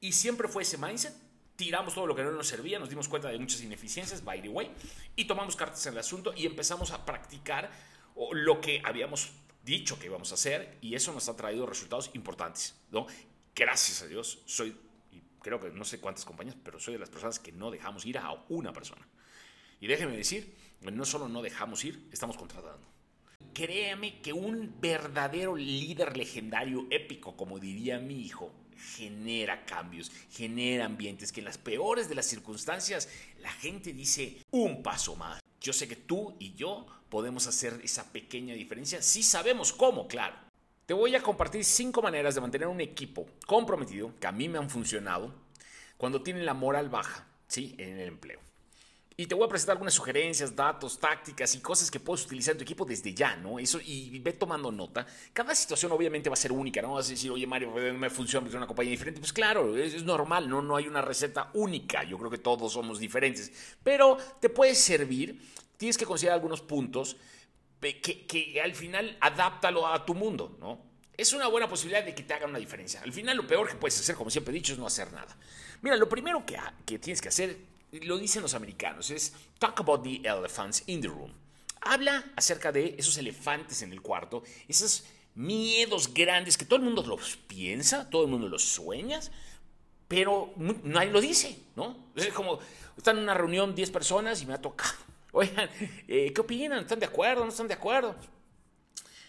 Y 0.00 0.12
siempre 0.12 0.46
fue 0.46 0.62
ese 0.62 0.78
mindset. 0.78 1.14
Tiramos 1.56 1.94
todo 1.94 2.06
lo 2.06 2.14
que 2.14 2.22
no 2.22 2.32
nos 2.32 2.48
servía, 2.48 2.78
nos 2.78 2.88
dimos 2.88 3.08
cuenta 3.08 3.28
de 3.28 3.38
muchas 3.38 3.62
ineficiencias, 3.62 4.24
by 4.24 4.42
the 4.42 4.48
way, 4.48 4.70
y 5.14 5.24
tomamos 5.26 5.54
cartas 5.54 5.86
en 5.86 5.92
el 5.92 6.00
asunto 6.00 6.32
y 6.36 6.46
empezamos 6.46 6.90
a 6.90 7.04
practicar 7.06 7.70
lo 8.32 8.60
que 8.60 8.82
habíamos 8.84 9.30
dicho 9.64 9.98
que 9.98 10.06
íbamos 10.06 10.30
a 10.32 10.34
hacer 10.34 10.76
y 10.80 10.94
eso 10.94 11.12
nos 11.12 11.28
ha 11.28 11.36
traído 11.36 11.66
resultados 11.66 12.10
importantes, 12.14 12.74
¿no? 12.90 13.06
Gracias 13.54 14.02
a 14.02 14.06
Dios, 14.06 14.40
soy, 14.46 14.76
creo 15.44 15.60
que 15.60 15.70
no 15.70 15.84
sé 15.84 16.00
cuántas 16.00 16.24
compañías, 16.24 16.56
pero 16.64 16.80
soy 16.80 16.94
de 16.94 17.00
las 17.00 17.10
personas 17.10 17.38
que 17.38 17.52
no 17.52 17.70
dejamos 17.70 18.06
ir 18.06 18.16
a 18.16 18.32
una 18.48 18.72
persona. 18.72 19.06
Y 19.78 19.86
déjeme 19.86 20.16
decir, 20.16 20.56
no 20.80 21.04
solo 21.04 21.28
no 21.28 21.42
dejamos 21.42 21.84
ir, 21.84 22.08
estamos 22.10 22.38
contratando. 22.38 22.88
Créame 23.52 24.22
que 24.22 24.32
un 24.32 24.74
verdadero 24.80 25.54
líder 25.54 26.16
legendario, 26.16 26.86
épico, 26.90 27.36
como 27.36 27.58
diría 27.58 27.98
mi 27.98 28.22
hijo, 28.22 28.52
genera 28.96 29.66
cambios, 29.66 30.10
genera 30.30 30.86
ambientes 30.86 31.30
que 31.30 31.40
en 31.40 31.46
las 31.46 31.58
peores 31.58 32.08
de 32.08 32.14
las 32.14 32.26
circunstancias 32.26 33.10
la 33.40 33.52
gente 33.52 33.92
dice 33.92 34.38
un 34.50 34.82
paso 34.82 35.14
más. 35.14 35.42
Yo 35.60 35.74
sé 35.74 35.86
que 35.86 35.96
tú 35.96 36.36
y 36.38 36.54
yo 36.54 36.86
podemos 37.10 37.46
hacer 37.46 37.80
esa 37.84 38.10
pequeña 38.12 38.54
diferencia 38.54 39.02
si 39.02 39.22
sabemos 39.22 39.74
cómo, 39.74 40.08
claro. 40.08 40.36
Te 40.86 40.92
voy 40.92 41.14
a 41.16 41.22
compartir 41.22 41.64
cinco 41.64 42.02
maneras 42.02 42.34
de 42.34 42.42
mantener 42.42 42.68
un 42.68 42.80
equipo 42.80 43.26
comprometido, 43.46 44.12
que 44.20 44.26
a 44.26 44.32
mí 44.32 44.50
me 44.50 44.58
han 44.58 44.68
funcionado, 44.68 45.34
cuando 45.96 46.22
tienen 46.22 46.44
la 46.44 46.52
moral 46.52 46.90
baja, 46.90 47.26
¿sí? 47.46 47.74
En 47.78 47.98
el 47.98 48.08
empleo. 48.08 48.40
Y 49.16 49.26
te 49.26 49.34
voy 49.34 49.46
a 49.46 49.48
presentar 49.48 49.74
algunas 49.74 49.94
sugerencias, 49.94 50.54
datos, 50.54 50.98
tácticas 50.98 51.54
y 51.54 51.60
cosas 51.60 51.90
que 51.90 52.00
puedes 52.00 52.26
utilizar 52.26 52.52
en 52.52 52.58
tu 52.58 52.64
equipo 52.64 52.84
desde 52.84 53.14
ya, 53.14 53.36
¿no? 53.36 53.58
Eso, 53.58 53.78
y 53.80 54.18
ve 54.18 54.32
tomando 54.32 54.70
nota. 54.72 55.06
Cada 55.32 55.54
situación 55.54 55.92
obviamente 55.92 56.28
va 56.28 56.34
a 56.34 56.36
ser 56.36 56.52
única, 56.52 56.82
¿no? 56.82 56.94
Vas 56.94 57.06
a 57.06 57.10
decir, 57.10 57.30
oye 57.30 57.46
Mario, 57.46 57.72
no 57.74 57.98
me 57.98 58.10
funciona 58.10 58.40
porque 58.40 58.56
es 58.56 58.58
una 58.58 58.66
compañía 58.66 58.90
diferente. 58.90 59.20
Pues 59.20 59.32
claro, 59.32 59.76
es, 59.76 60.02
normal, 60.02 60.48
¿no? 60.48 60.60
No 60.60 60.76
hay 60.76 60.88
una 60.88 61.00
receta 61.00 61.50
única. 61.54 62.02
Yo 62.02 62.18
creo 62.18 62.30
que 62.30 62.38
todos 62.38 62.72
somos 62.72 62.98
diferentes. 62.98 63.76
Pero 63.82 64.18
te 64.40 64.50
puede 64.50 64.74
servir, 64.74 65.40
tienes 65.78 65.96
que 65.96 66.04
considerar 66.04 66.34
algunos 66.34 66.60
puntos 66.60 67.16
que, 68.00 68.26
que 68.26 68.60
al 68.60 68.74
final 68.74 69.16
adáptalo 69.20 69.86
a 69.86 70.04
tu 70.04 70.14
mundo, 70.14 70.56
¿no? 70.60 70.80
Es 71.16 71.32
una 71.32 71.46
buena 71.46 71.68
posibilidad 71.68 72.04
de 72.04 72.14
que 72.14 72.24
te 72.24 72.34
hagan 72.34 72.50
una 72.50 72.58
diferencia. 72.58 73.00
Al 73.02 73.12
final 73.12 73.36
lo 73.36 73.46
peor 73.46 73.68
que 73.68 73.76
puedes 73.76 73.98
hacer, 74.00 74.16
como 74.16 74.30
siempre 74.30 74.52
he 74.52 74.54
dicho, 74.56 74.72
es 74.72 74.78
no 74.78 74.86
hacer 74.86 75.12
nada. 75.12 75.36
Mira, 75.82 75.96
lo 75.96 76.08
primero 76.08 76.44
que, 76.44 76.58
que 76.84 76.98
tienes 76.98 77.20
que 77.20 77.28
hacer 77.28 77.56
lo 78.02 78.18
dicen 78.18 78.42
los 78.42 78.54
americanos, 78.54 79.10
es 79.10 79.32
talk 79.58 79.78
about 79.80 80.02
the 80.02 80.20
elephants 80.24 80.82
in 80.86 81.00
the 81.00 81.08
room. 81.08 81.32
Habla 81.80 82.24
acerca 82.36 82.72
de 82.72 82.96
esos 82.98 83.16
elefantes 83.18 83.82
en 83.82 83.92
el 83.92 84.00
cuarto, 84.00 84.42
esos 84.66 85.04
miedos 85.34 86.12
grandes 86.12 86.56
que 86.56 86.64
todo 86.64 86.76
el 86.78 86.84
mundo 86.84 87.04
los 87.06 87.36
piensa, 87.36 88.08
todo 88.08 88.24
el 88.24 88.30
mundo 88.30 88.48
los 88.48 88.64
sueña, 88.64 89.20
pero 90.08 90.52
nadie 90.56 91.10
lo 91.10 91.20
dice, 91.20 91.58
¿no? 91.76 92.10
Es 92.14 92.32
como, 92.32 92.58
están 92.96 93.18
en 93.18 93.24
una 93.24 93.34
reunión 93.34 93.74
10 93.74 93.90
personas 93.90 94.40
y 94.42 94.46
me 94.46 94.54
ha 94.54 94.60
tocado. 94.60 95.03
Oigan, 95.36 95.68
eh, 96.06 96.32
¿qué 96.32 96.40
opinan? 96.40 96.78
¿Están 96.78 97.00
de 97.00 97.06
acuerdo? 97.06 97.42
¿No 97.42 97.50
están 97.50 97.68
de 97.68 97.74
acuerdo? 97.74 98.16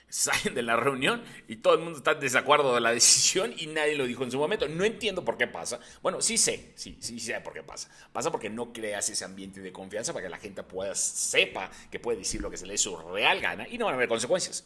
salen 0.07 0.53
de 0.55 0.61
la 0.61 0.77
reunión 0.77 1.21
y 1.47 1.57
todo 1.57 1.73
el 1.73 1.81
mundo 1.81 1.97
está 1.97 2.11
en 2.11 2.21
desacuerdo 2.21 2.73
de 2.73 2.79
la 2.79 2.91
decisión 2.93 3.53
y 3.57 3.67
nadie 3.67 3.95
lo 3.95 4.05
dijo 4.05 4.23
en 4.23 4.31
su 4.31 4.37
momento. 4.37 4.67
No 4.69 4.85
entiendo 4.85 5.25
por 5.25 5.35
qué 5.35 5.47
pasa. 5.47 5.79
Bueno, 6.01 6.21
sí 6.21 6.37
sé, 6.37 6.71
sí, 6.75 6.97
sí 7.01 7.19
sé 7.19 7.41
por 7.41 7.53
qué 7.53 7.63
pasa. 7.63 7.89
Pasa 8.13 8.31
porque 8.31 8.49
no 8.49 8.71
creas 8.71 9.09
ese 9.09 9.25
ambiente 9.25 9.59
de 9.59 9.73
confianza 9.73 10.13
para 10.13 10.23
que 10.23 10.29
la 10.29 10.37
gente 10.37 10.63
pueda, 10.63 10.95
sepa 10.95 11.69
que 11.91 11.99
puede 11.99 12.19
decir 12.19 12.39
lo 12.39 12.49
que 12.49 12.57
se 12.57 12.65
le 12.65 12.73
dé 12.73 12.77
su 12.77 12.95
real 12.95 13.41
gana 13.41 13.67
y 13.67 13.77
no 13.77 13.85
van 13.85 13.95
a 13.95 13.97
haber 13.97 14.07
consecuencias. 14.07 14.63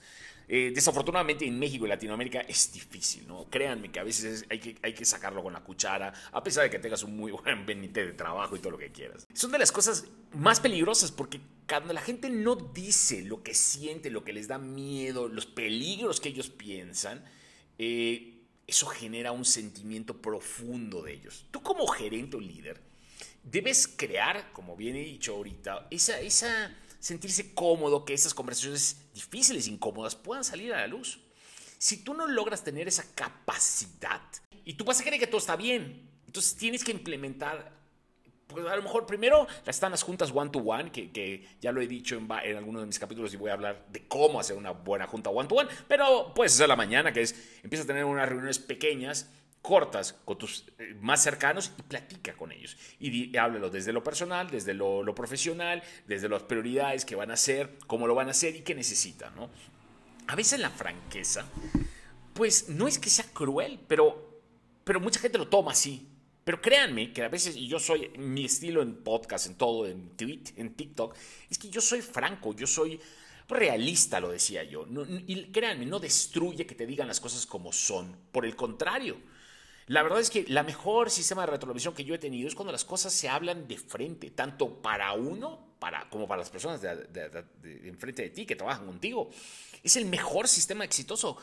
Eh, 0.52 0.72
desafortunadamente 0.74 1.46
en 1.46 1.60
México 1.60 1.86
y 1.86 1.90
Latinoamérica 1.90 2.40
es 2.42 2.74
difícil, 2.74 3.28
¿no? 3.28 3.46
Créanme 3.52 3.92
que 3.92 4.00
a 4.00 4.04
veces 4.04 4.46
hay, 4.50 4.60
que, 4.60 4.76
hay 4.82 4.96
que 4.96 5.06
sacarlo 5.06 5.44
con 5.44 5.54
la 5.54 5.60
cuchara, 5.60 6.12
a 6.32 6.44
pesar 6.44 6.64
de 6.64 6.72
que 6.72 6.80
tengas 6.80 7.04
un 7.04 7.16
muy 7.16 7.32
buen 7.44 7.68
benite 7.68 8.04
de 8.04 8.14
trabajo 8.14 8.56
y 8.56 8.60
todo 8.60 8.72
lo 8.72 8.80
que 8.80 8.92
quieras. 8.92 9.28
Son 9.32 9.52
de 9.52 9.60
las 9.60 9.72
cosas 9.72 10.06
más 10.34 10.60
peligrosas 10.60 11.12
porque 11.12 11.40
cuando 11.68 11.94
la 11.94 12.02
gente 12.02 12.32
no 12.32 12.56
dice 12.56 13.22
lo 13.22 13.44
que 13.44 13.54
siente, 13.54 14.10
lo 14.10 14.24
que 14.24 14.34
les 14.34 14.48
da 14.48 14.58
miedo, 14.58 15.28
los 15.28 15.46
peligros 15.46 16.20
que 16.20 16.30
ellos 16.30 16.50
piensan, 16.50 17.24
eh, 17.78 18.40
eso 18.66 18.88
genera 18.88 19.32
un 19.32 19.46
sentimiento 19.46 20.20
profundo 20.20 21.04
de 21.04 21.14
ellos. 21.14 21.46
Tú 21.52 21.62
como 21.62 21.86
gerente 21.86 22.38
o 22.38 22.40
líder, 22.40 22.82
debes 23.44 23.88
crear, 23.88 24.52
como 24.52 24.76
bien 24.76 24.96
he 24.96 25.04
dicho 25.04 25.36
ahorita, 25.36 25.88
esa, 25.92 26.20
esa 26.20 26.76
sentirse 27.00 27.54
cómodo, 27.54 28.06
que 28.06 28.14
esas 28.14 28.34
conversaciones 28.34 28.98
difíciles, 29.14 29.68
incómodas, 29.68 30.16
puedan 30.16 30.44
salir 30.44 30.74
a 30.74 30.82
la 30.82 30.88
luz. 30.88 31.20
Si 31.78 32.04
tú 32.04 32.14
no 32.14 32.28
logras 32.28 32.64
tener 32.64 32.88
esa 32.88 33.06
capacidad 33.16 34.22
y 34.66 34.74
tú 34.74 34.84
vas 34.84 35.00
a 35.00 35.04
creer 35.04 35.20
que 35.20 35.28
todo 35.28 35.38
está 35.38 35.56
bien, 35.56 36.10
entonces 36.26 36.56
tienes 36.56 36.84
que 36.84 36.92
implementar, 36.92 37.72
pues 38.48 38.66
a 38.68 38.76
lo 38.76 38.84
mejor 38.84 39.06
primero 39.06 39.48
están 39.66 39.92
las 39.92 40.04
juntas 40.04 40.32
one-to-one, 40.34 40.92
que, 40.92 41.12
que, 41.12 41.48
ya 41.62 41.72
lo 41.72 41.82
he 41.82 41.88
dicho 41.88 42.18
en, 42.18 42.28
en 42.44 42.58
algunos 42.58 42.82
de 42.82 42.88
mis 42.88 43.00
capítulos 43.00 43.34
y 43.34 43.38
voy 43.38 43.50
a 43.50 43.54
hablar 43.54 43.86
de 43.90 44.08
cómo 44.08 44.40
hacer 44.40 44.58
una 44.58 44.72
buena 44.72 45.08
junta 45.08 45.30
one-to-one, 45.30 45.70
pero 45.88 46.34
puedes 46.34 46.54
hacer 46.54 46.68
la 46.68 46.76
mañana, 46.76 47.14
que 47.14 47.22
es, 47.22 47.34
empieza 47.64 47.86
a 47.86 47.88
tener 47.88 48.04
unas 48.04 48.28
reuniones 48.28 48.60
pequeñas 48.60 49.30
cortas 49.62 50.14
con 50.26 50.38
tus 50.38 50.66
eh, 50.78 50.96
más 51.00 51.22
cercanos 51.22 51.72
y 51.78 51.82
platica 51.84 52.34
con 52.34 52.52
ellos. 52.52 52.78
Y, 53.00 53.36
háblalo 53.38 53.70
desde 53.70 53.94
lo 53.94 54.04
personal, 54.04 54.50
desde 54.50 54.74
lo, 54.74 55.14
profesional, 55.14 55.84
desde 56.08 56.30
las 56.30 56.44
prioridades 56.44 57.06
que 57.06 57.16
van 57.16 57.32
a 57.32 57.36
hacer, 57.36 57.78
cómo 57.88 58.08
lo 58.08 58.16
van 58.16 58.28
a 58.28 58.32
hacer 58.32 58.56
y 58.56 58.62
qué 58.62 58.76
necesitan, 58.76 59.36
¿no? 59.36 59.50
A 60.28 60.36
veces 60.36 60.60
la 60.60 60.70
franqueza, 60.70 61.46
pues 62.34 62.70
no 62.70 62.88
es 62.88 63.00
que 63.00 63.10
sea 63.10 63.26
cruel, 63.34 63.80
pero, 63.88 64.42
pero 64.84 65.00
mucha 65.00 65.20
gente 65.20 65.38
lo 65.38 65.48
toma 65.48 65.72
así. 65.72 66.08
Pero 66.44 66.62
créanme 66.62 67.14
que 67.14 67.24
a 67.24 67.28
veces, 67.28 67.56
y 67.56 67.68
yo 67.68 67.80
soy, 67.80 68.10
mi 68.18 68.46
estilo 68.46 68.82
en 68.82 69.04
podcast, 69.04 69.48
en 69.48 69.56
todo, 69.56 69.86
en 69.86 70.10
tweet, 70.16 70.44
en 70.56 70.74
TikTok, 70.74 71.16
es 71.50 71.60
que 71.60 71.70
yo 71.70 71.82
soy 71.82 72.02
franco, 72.02 72.56
yo 72.56 72.66
soy 72.66 73.00
realista, 73.48 74.20
lo 74.20 74.30
decía 74.30 74.64
yo. 74.64 74.86
y 75.28 75.44
créanme, 75.52 75.86
no 75.86 76.00
destruye 76.00 76.66
que 76.66 76.76
te 76.76 76.88
digan 76.88 77.08
las 77.08 77.20
cosas 77.20 77.46
como 77.46 77.72
son. 77.72 78.16
Por 78.32 78.46
el 78.46 78.56
contrario, 78.56 79.18
la 79.90 80.04
verdad 80.04 80.20
es 80.20 80.30
que 80.30 80.46
la 80.48 80.62
mejor 80.62 81.10
sistema 81.10 81.42
de 81.42 81.48
retroversión 81.48 81.96
que 81.96 82.06
yo 82.06 82.14
he 82.14 82.20
tenido 82.20 82.48
es 82.48 82.54
cuando 82.54 82.72
las 82.72 82.86
cosas 82.86 83.12
se 83.12 83.28
hablan 83.28 83.68
de 83.68 83.76
frente, 83.76 84.30
tanto 84.30 84.84
para 84.84 85.14
uno 85.14 85.74
para, 85.80 86.08
como 86.12 86.28
para 86.28 86.42
las 86.42 86.52
personas 86.52 86.80
de, 86.80 87.82
enfrente 87.86 88.22
de 88.22 88.30
ti 88.30 88.46
que 88.46 88.56
trabajan 88.56 88.86
contigo. 88.86 89.32
Es 89.84 89.96
el 89.96 90.06
mejor 90.06 90.48
sistema 90.48 90.84
exitoso. 90.84 91.38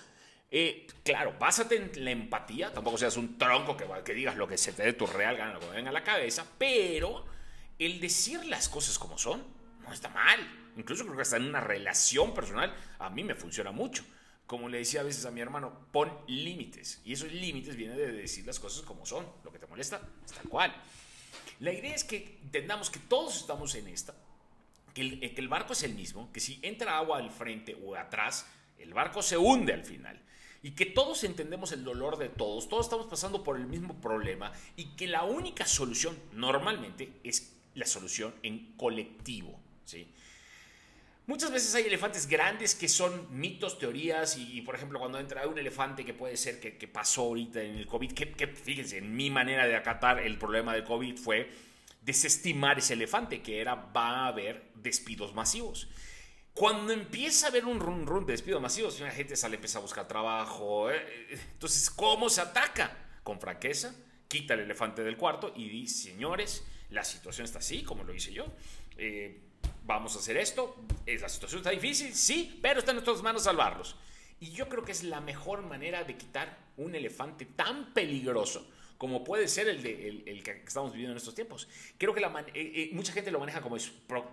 Eh, 0.48 0.86
claro, 1.02 1.34
básate 1.40 1.74
en 1.74 2.04
la 2.04 2.12
empatía, 2.12 2.72
tampoco 2.72 2.98
seas 2.98 3.16
un 3.16 3.36
tronco 3.36 3.76
que, 3.76 3.84
que 4.04 4.14
digas 4.14 4.36
lo 4.36 4.46
que 4.46 4.56
se 4.56 4.72
te 4.72 4.84
dé 4.84 4.92
tu 4.92 5.08
real 5.08 5.36
gana, 5.36 5.54
lo 5.54 5.58
que 5.58 5.70
venga 5.70 5.90
a 5.90 5.92
la 5.92 6.04
cabeza, 6.04 6.46
pero 6.56 7.24
el 7.80 7.98
decir 7.98 8.44
las 8.44 8.68
cosas 8.68 8.96
como 8.96 9.18
son 9.18 9.42
no 9.82 9.92
está 9.92 10.08
mal. 10.10 10.38
Incluso 10.76 11.02
creo 11.02 11.16
que 11.16 11.22
hasta 11.22 11.38
en 11.38 11.46
una 11.46 11.60
relación 11.60 12.32
personal 12.32 12.72
a 13.00 13.10
mí 13.10 13.24
me 13.24 13.34
funciona 13.34 13.72
mucho 13.72 14.04
como 14.46 14.68
le 14.68 14.78
decía 14.78 15.00
a 15.00 15.04
veces 15.04 15.24
a 15.26 15.30
mi 15.30 15.40
hermano, 15.40 15.86
pon 15.92 16.12
límites. 16.28 17.00
Y 17.04 17.12
esos 17.12 17.32
límites 17.32 17.76
vienen 17.76 17.96
de 17.96 18.12
decir 18.12 18.46
las 18.46 18.60
cosas 18.60 18.82
como 18.82 19.04
son. 19.04 19.26
Lo 19.44 19.52
que 19.52 19.58
te 19.58 19.66
molesta 19.66 20.00
es 20.24 20.32
tal 20.32 20.48
cual. 20.48 20.74
La 21.60 21.72
idea 21.72 21.94
es 21.94 22.04
que 22.04 22.38
entendamos 22.42 22.90
que 22.90 23.00
todos 23.00 23.36
estamos 23.36 23.74
en 23.74 23.88
esta, 23.88 24.14
el, 24.94 25.20
que 25.20 25.40
el 25.40 25.48
barco 25.48 25.72
es 25.72 25.82
el 25.82 25.94
mismo, 25.94 26.30
que 26.32 26.40
si 26.40 26.58
entra 26.62 26.96
agua 26.96 27.18
al 27.18 27.30
frente 27.30 27.76
o 27.84 27.96
atrás, 27.96 28.46
el 28.78 28.94
barco 28.94 29.22
se 29.22 29.36
hunde 29.36 29.72
al 29.72 29.84
final. 29.84 30.20
Y 30.62 30.72
que 30.72 30.86
todos 30.86 31.22
entendemos 31.24 31.72
el 31.72 31.84
dolor 31.84 32.18
de 32.18 32.28
todos, 32.28 32.68
todos 32.68 32.86
estamos 32.86 33.06
pasando 33.06 33.42
por 33.42 33.56
el 33.56 33.66
mismo 33.66 34.00
problema 34.00 34.52
y 34.74 34.96
que 34.96 35.06
la 35.06 35.22
única 35.24 35.64
solución 35.66 36.18
normalmente 36.32 37.20
es 37.22 37.56
la 37.74 37.86
solución 37.86 38.34
en 38.42 38.76
colectivo. 38.76 39.60
¿sí? 39.84 40.08
Muchas 41.26 41.50
veces 41.50 41.74
hay 41.74 41.84
elefantes 41.84 42.28
grandes 42.28 42.76
que 42.76 42.88
son 42.88 43.26
mitos, 43.36 43.80
teorías, 43.80 44.36
y, 44.38 44.60
por 44.60 44.76
ejemplo, 44.76 45.00
cuando 45.00 45.18
entra 45.18 45.46
un 45.48 45.58
elefante 45.58 46.04
que 46.04 46.14
puede 46.14 46.36
ser 46.36 46.60
que, 46.60 46.86
pasó 46.86 47.22
ahorita 47.22 47.60
en 47.62 47.74
el 47.74 47.86
COVID, 47.86 48.12
que, 48.12 48.46
fíjense, 48.46 48.98
en 48.98 49.14
mi 49.14 49.28
manera 49.28 49.66
de 49.66 49.74
acatar 49.74 50.20
el 50.20 50.38
problema 50.38 50.72
del 50.72 50.84
COVID 50.84 51.16
fue 51.16 51.50
desestimar 52.00 52.78
ese 52.78 52.92
elefante, 52.92 53.42
que 53.42 53.60
era 53.60 53.74
va 53.74 54.26
a 54.26 54.28
haber 54.28 54.70
despidos 54.76 55.34
masivos. 55.34 55.88
Cuando 56.54 56.92
empieza 56.92 57.46
a 57.46 57.50
haber 57.50 57.64
un 57.64 57.80
run 57.80 58.06
run 58.06 58.24
de 58.24 58.32
despidos 58.32 58.62
masivos, 58.62 59.00
la 59.00 59.10
gente 59.10 59.34
sale, 59.34 59.56
empieza 59.56 59.78
a 59.78 59.82
buscar 59.82 60.06
trabajo. 60.06 60.92
¿eh? 60.92 61.26
Entonces, 61.52 61.90
¿cómo 61.90 62.30
se 62.30 62.40
ataca? 62.40 62.96
Con 63.24 63.40
franqueza, 63.40 63.96
quita 64.28 64.54
el 64.54 64.60
elefante 64.60 65.02
del 65.02 65.16
cuarto 65.16 65.52
y 65.56 65.68
dice, 65.68 66.12
señores, 66.12 66.64
la 66.90 67.02
situación 67.02 67.44
está 67.44 67.58
así, 67.58 67.82
como 67.82 68.04
lo 68.04 68.14
hice 68.14 68.32
yo. 68.32 68.46
Eh, 68.96 69.45
vamos 69.86 70.16
a 70.16 70.18
hacer 70.18 70.36
esto, 70.36 70.76
la 71.06 71.28
situación 71.28 71.60
está 71.60 71.70
difícil, 71.70 72.14
sí, 72.14 72.58
pero 72.60 72.80
está 72.80 72.90
en 72.90 72.96
nuestras 72.96 73.22
manos 73.22 73.44
salvarlos. 73.44 73.96
Y 74.40 74.50
yo 74.50 74.68
creo 74.68 74.84
que 74.84 74.92
es 74.92 75.04
la 75.04 75.20
mejor 75.20 75.62
manera 75.62 76.04
de 76.04 76.16
quitar 76.16 76.58
un 76.76 76.94
elefante 76.94 77.46
tan 77.46 77.94
peligroso 77.94 78.66
como 78.98 79.24
puede 79.24 79.48
ser 79.48 79.68
el, 79.68 79.82
que 79.82 80.62
estamos 80.66 80.92
viviendo 80.92 81.12
en 81.12 81.18
estos 81.18 81.34
tiempos. 81.34 81.68
Creo 81.98 82.14
que 82.14 82.20
eh, 82.20 82.52
eh, 82.54 82.90
mucha 82.92 83.12
gente 83.12 83.30
lo 83.30 83.38
maneja 83.38 83.60
como, 83.60 83.76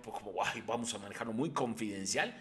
como 0.02 0.32
vamos 0.66 0.94
a 0.94 0.98
manejarlo 0.98 1.32
muy 1.32 1.50
confidencial, 1.50 2.34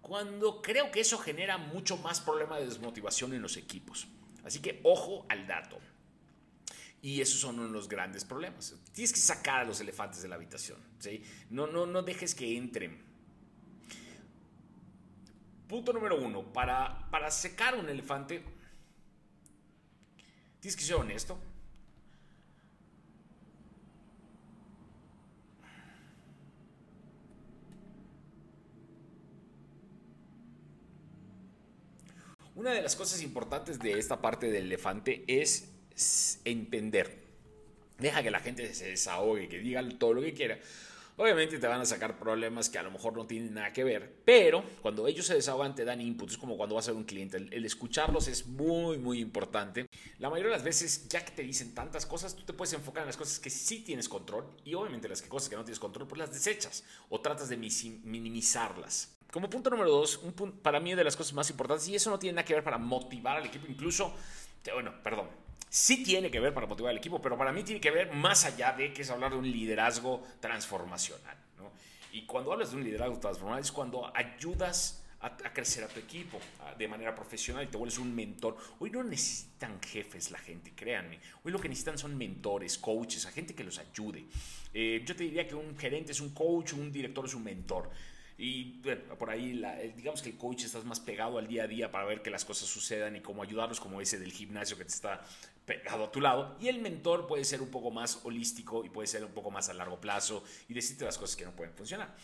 cuando 0.00 0.62
creo 0.62 0.90
que 0.90 1.00
eso 1.00 1.18
genera 1.18 1.58
mucho 1.58 1.96
más 1.98 2.20
problema 2.20 2.58
de 2.58 2.66
desmotivación 2.66 3.34
en 3.34 3.42
los 3.42 3.56
equipos. 3.56 4.08
Así 4.44 4.60
que 4.60 4.80
ojo 4.82 5.26
al 5.28 5.46
dato. 5.46 5.78
Y 7.02 7.20
esos 7.20 7.40
son 7.40 7.58
uno 7.58 7.68
los 7.68 7.88
grandes 7.88 8.24
problemas. 8.24 8.74
Tienes 8.92 9.12
que 9.12 9.20
sacar 9.20 9.60
a 9.60 9.64
los 9.64 9.80
elefantes 9.80 10.20
de 10.22 10.28
la 10.28 10.34
habitación. 10.34 10.78
¿sí? 10.98 11.22
No, 11.48 11.66
no, 11.66 11.86
no 11.86 12.02
dejes 12.02 12.34
que 12.34 12.56
entren. 12.56 13.02
Punto 15.66 15.92
número 15.92 16.20
uno. 16.20 16.52
Para, 16.52 17.08
para 17.10 17.30
secar 17.30 17.74
un 17.76 17.88
elefante, 17.88 18.42
tienes 20.60 20.76
que 20.76 20.82
ser 20.82 20.96
honesto. 20.96 21.38
Una 32.60 32.72
de 32.72 32.82
las 32.82 32.94
cosas 32.94 33.22
importantes 33.22 33.78
de 33.78 33.98
esta 33.98 34.20
parte 34.20 34.50
del 34.50 34.64
elefante 34.64 35.24
es 35.26 35.69
entender. 36.44 37.18
Deja 37.98 38.22
que 38.22 38.30
la 38.30 38.40
gente 38.40 38.72
se 38.74 38.88
desahogue, 38.88 39.48
que 39.48 39.58
diga 39.58 39.86
todo 39.98 40.14
lo 40.14 40.20
que 40.22 40.32
quiera. 40.32 40.58
Obviamente 41.20 41.58
te 41.58 41.66
van 41.66 41.82
a 41.82 41.84
sacar 41.84 42.18
problemas 42.18 42.70
que 42.70 42.78
a 42.78 42.82
lo 42.82 42.90
mejor 42.90 43.14
no 43.14 43.26
tienen 43.26 43.52
nada 43.52 43.74
que 43.74 43.84
ver, 43.84 44.10
pero 44.24 44.64
cuando 44.80 45.06
ellos 45.06 45.26
se 45.26 45.34
desahogan 45.34 45.74
te 45.74 45.84
dan 45.84 46.00
inputs, 46.00 46.38
como 46.38 46.56
cuando 46.56 46.76
vas 46.76 46.86
a 46.86 46.92
ser 46.92 46.94
un 46.94 47.04
cliente. 47.04 47.36
El, 47.36 47.64
escucharlos 47.66 48.26
es 48.26 48.46
muy, 48.46 48.96
muy 48.96 49.20
importante. 49.20 49.86
La 50.18 50.30
mayoría 50.30 50.52
de 50.52 50.56
las 50.56 50.64
veces, 50.64 51.08
ya 51.08 51.22
que 51.22 51.32
te 51.32 51.42
dicen 51.42 51.74
tantas 51.74 52.06
cosas, 52.06 52.34
tú 52.34 52.44
te 52.44 52.54
puedes 52.54 52.72
enfocar 52.72 53.02
en 53.02 53.08
las 53.08 53.18
cosas 53.18 53.38
que 53.38 53.50
sí 53.50 53.80
tienes 53.80 54.08
control 54.08 54.46
y 54.64 54.72
obviamente 54.72 55.10
las 55.10 55.20
cosas 55.20 55.50
que 55.50 55.56
no 55.56 55.62
tienes 55.62 55.78
control, 55.78 56.08
pues 56.08 56.20
las 56.20 56.32
desechas 56.32 56.84
o 57.10 57.20
tratas 57.20 57.50
de 57.50 57.58
minimizarlas. 57.58 59.14
Como 59.30 59.50
punto 59.50 59.68
número 59.68 59.90
dos, 59.90 60.22
un 60.22 60.32
para 60.32 60.80
mí 60.80 60.94
de 60.94 61.04
las 61.04 61.16
cosas 61.16 61.34
más 61.34 61.50
importantes, 61.50 61.86
y 61.88 61.96
eso 61.96 62.08
no 62.08 62.18
tiene 62.18 62.36
nada 62.36 62.46
que 62.46 62.54
ver 62.54 62.64
para 62.64 62.78
motivar 62.78 63.36
al 63.36 63.44
equipo, 63.44 63.66
incluso, 63.68 64.14
bueno, 64.72 64.94
perdón, 65.02 65.28
sí 65.70 66.02
tiene 66.02 66.30
que 66.30 66.40
ver 66.40 66.52
para 66.52 66.66
motivar 66.66 66.90
al 66.90 66.98
equipo, 66.98 67.22
pero 67.22 67.38
para 67.38 67.52
mí 67.52 67.62
tiene 67.62 67.80
que 67.80 67.90
ver 67.90 68.12
más 68.12 68.44
allá 68.44 68.72
de 68.72 68.92
que 68.92 69.02
es 69.02 69.10
hablar 69.10 69.30
de 69.30 69.38
un 69.38 69.50
liderazgo 69.50 70.22
transformacional. 70.40 71.36
Y 72.12 72.26
cuando 72.26 72.52
hablas 72.52 72.72
de 72.72 72.76
un 72.76 72.84
liderazgo 72.84 73.18
transformacional 73.18 73.62
es 73.62 73.72
cuando 73.72 74.12
ayudas 74.14 75.04
a, 75.20 75.36
crecer 75.52 75.84
a 75.84 75.88
tu 75.88 76.00
equipo 76.00 76.40
de 76.78 76.88
manera 76.88 77.14
profesional 77.14 77.64
y 77.64 77.68
te 77.68 77.76
vuelves 77.76 77.98
un 77.98 78.14
mentor. 78.14 78.56
Hoy 78.80 78.90
no 78.90 79.04
necesitan 79.04 79.80
jefes 79.80 80.30
la 80.30 80.38
gente, 80.38 80.72
créanme. 80.74 81.20
Hoy 81.44 81.52
lo 81.52 81.60
que 81.60 81.68
necesitan 81.68 81.98
son 81.98 82.16
mentores, 82.16 82.78
coaches, 82.78 83.26
a 83.26 83.30
gente 83.30 83.54
que 83.54 83.62
los 83.62 83.78
ayude. 83.78 84.24
Eh, 84.72 85.02
yo 85.04 85.14
te 85.14 85.24
diría 85.24 85.46
que 85.46 85.54
un 85.54 85.76
gerente 85.76 86.12
es 86.12 86.20
un 86.20 86.30
coach, 86.30 86.72
un 86.72 86.90
director 86.90 87.26
es 87.26 87.34
un 87.34 87.44
mentor. 87.44 87.90
Y 88.42 88.80
bueno, 88.82 89.02
por 89.18 89.28
ahí, 89.28 89.62
digamos 89.94 90.22
que 90.22 90.30
el 90.30 90.38
coach 90.38 90.64
estás 90.64 90.86
más 90.86 90.98
pegado 90.98 91.36
al 91.36 91.46
día 91.46 91.64
a 91.64 91.66
día 91.66 91.90
para 91.90 92.06
ver 92.06 92.22
que 92.22 92.30
las 92.30 92.46
cosas 92.46 92.70
sucedan 92.70 93.14
y 93.14 93.20
cómo 93.20 93.42
ayudarlos, 93.42 93.78
como 93.80 94.00
ese 94.00 94.18
del 94.18 94.32
gimnasio 94.32 94.78
que 94.78 94.84
te 94.84 94.94
está 94.94 95.22
pegado 95.66 96.04
a 96.04 96.10
tu 96.10 96.22
lado. 96.22 96.56
Y 96.58 96.68
el 96.68 96.78
mentor 96.80 97.26
puede 97.26 97.44
ser 97.44 97.60
un 97.60 97.68
poco 97.68 97.90
más 97.90 98.20
holístico 98.24 98.82
y 98.82 98.88
puede 98.88 99.08
ser 99.08 99.26
un 99.26 99.32
poco 99.32 99.50
más 99.50 99.68
a 99.68 99.74
largo 99.74 100.00
plazo 100.00 100.42
y 100.70 100.72
decirte 100.72 101.04
las 101.04 101.18
cosas 101.18 101.36
que 101.36 101.44
no 101.44 101.52
pueden 101.52 101.74
funcionar. 101.74 102.16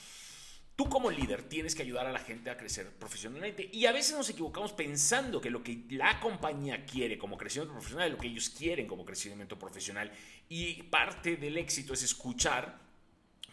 Tú 0.75 0.88
como 0.88 1.11
líder 1.11 1.42
tienes 1.42 1.75
que 1.75 1.82
ayudar 1.82 2.06
a 2.06 2.12
la 2.12 2.18
gente 2.18 2.49
a 2.49 2.56
crecer 2.56 2.90
profesionalmente 2.92 3.68
y 3.70 3.85
a 3.85 3.92
veces 3.92 4.16
nos 4.16 4.30
equivocamos 4.30 4.73
pensando 4.73 5.38
que 5.38 5.50
lo 5.50 5.62
que 5.62 5.85
la 5.90 6.18
compañía 6.20 6.87
quiere 6.87 7.18
como 7.18 7.37
crecimiento 7.37 7.75
profesional 7.75 8.06
es 8.06 8.14
lo 8.14 8.18
que 8.18 8.28
ellos 8.28 8.49
quieren 8.49 8.87
como 8.87 9.04
crecimiento 9.04 9.58
profesional 9.58 10.11
y 10.49 10.82
parte 10.85 11.37
del 11.37 11.58
éxito 11.58 11.92
es 11.92 12.02
escuchar 12.02 12.78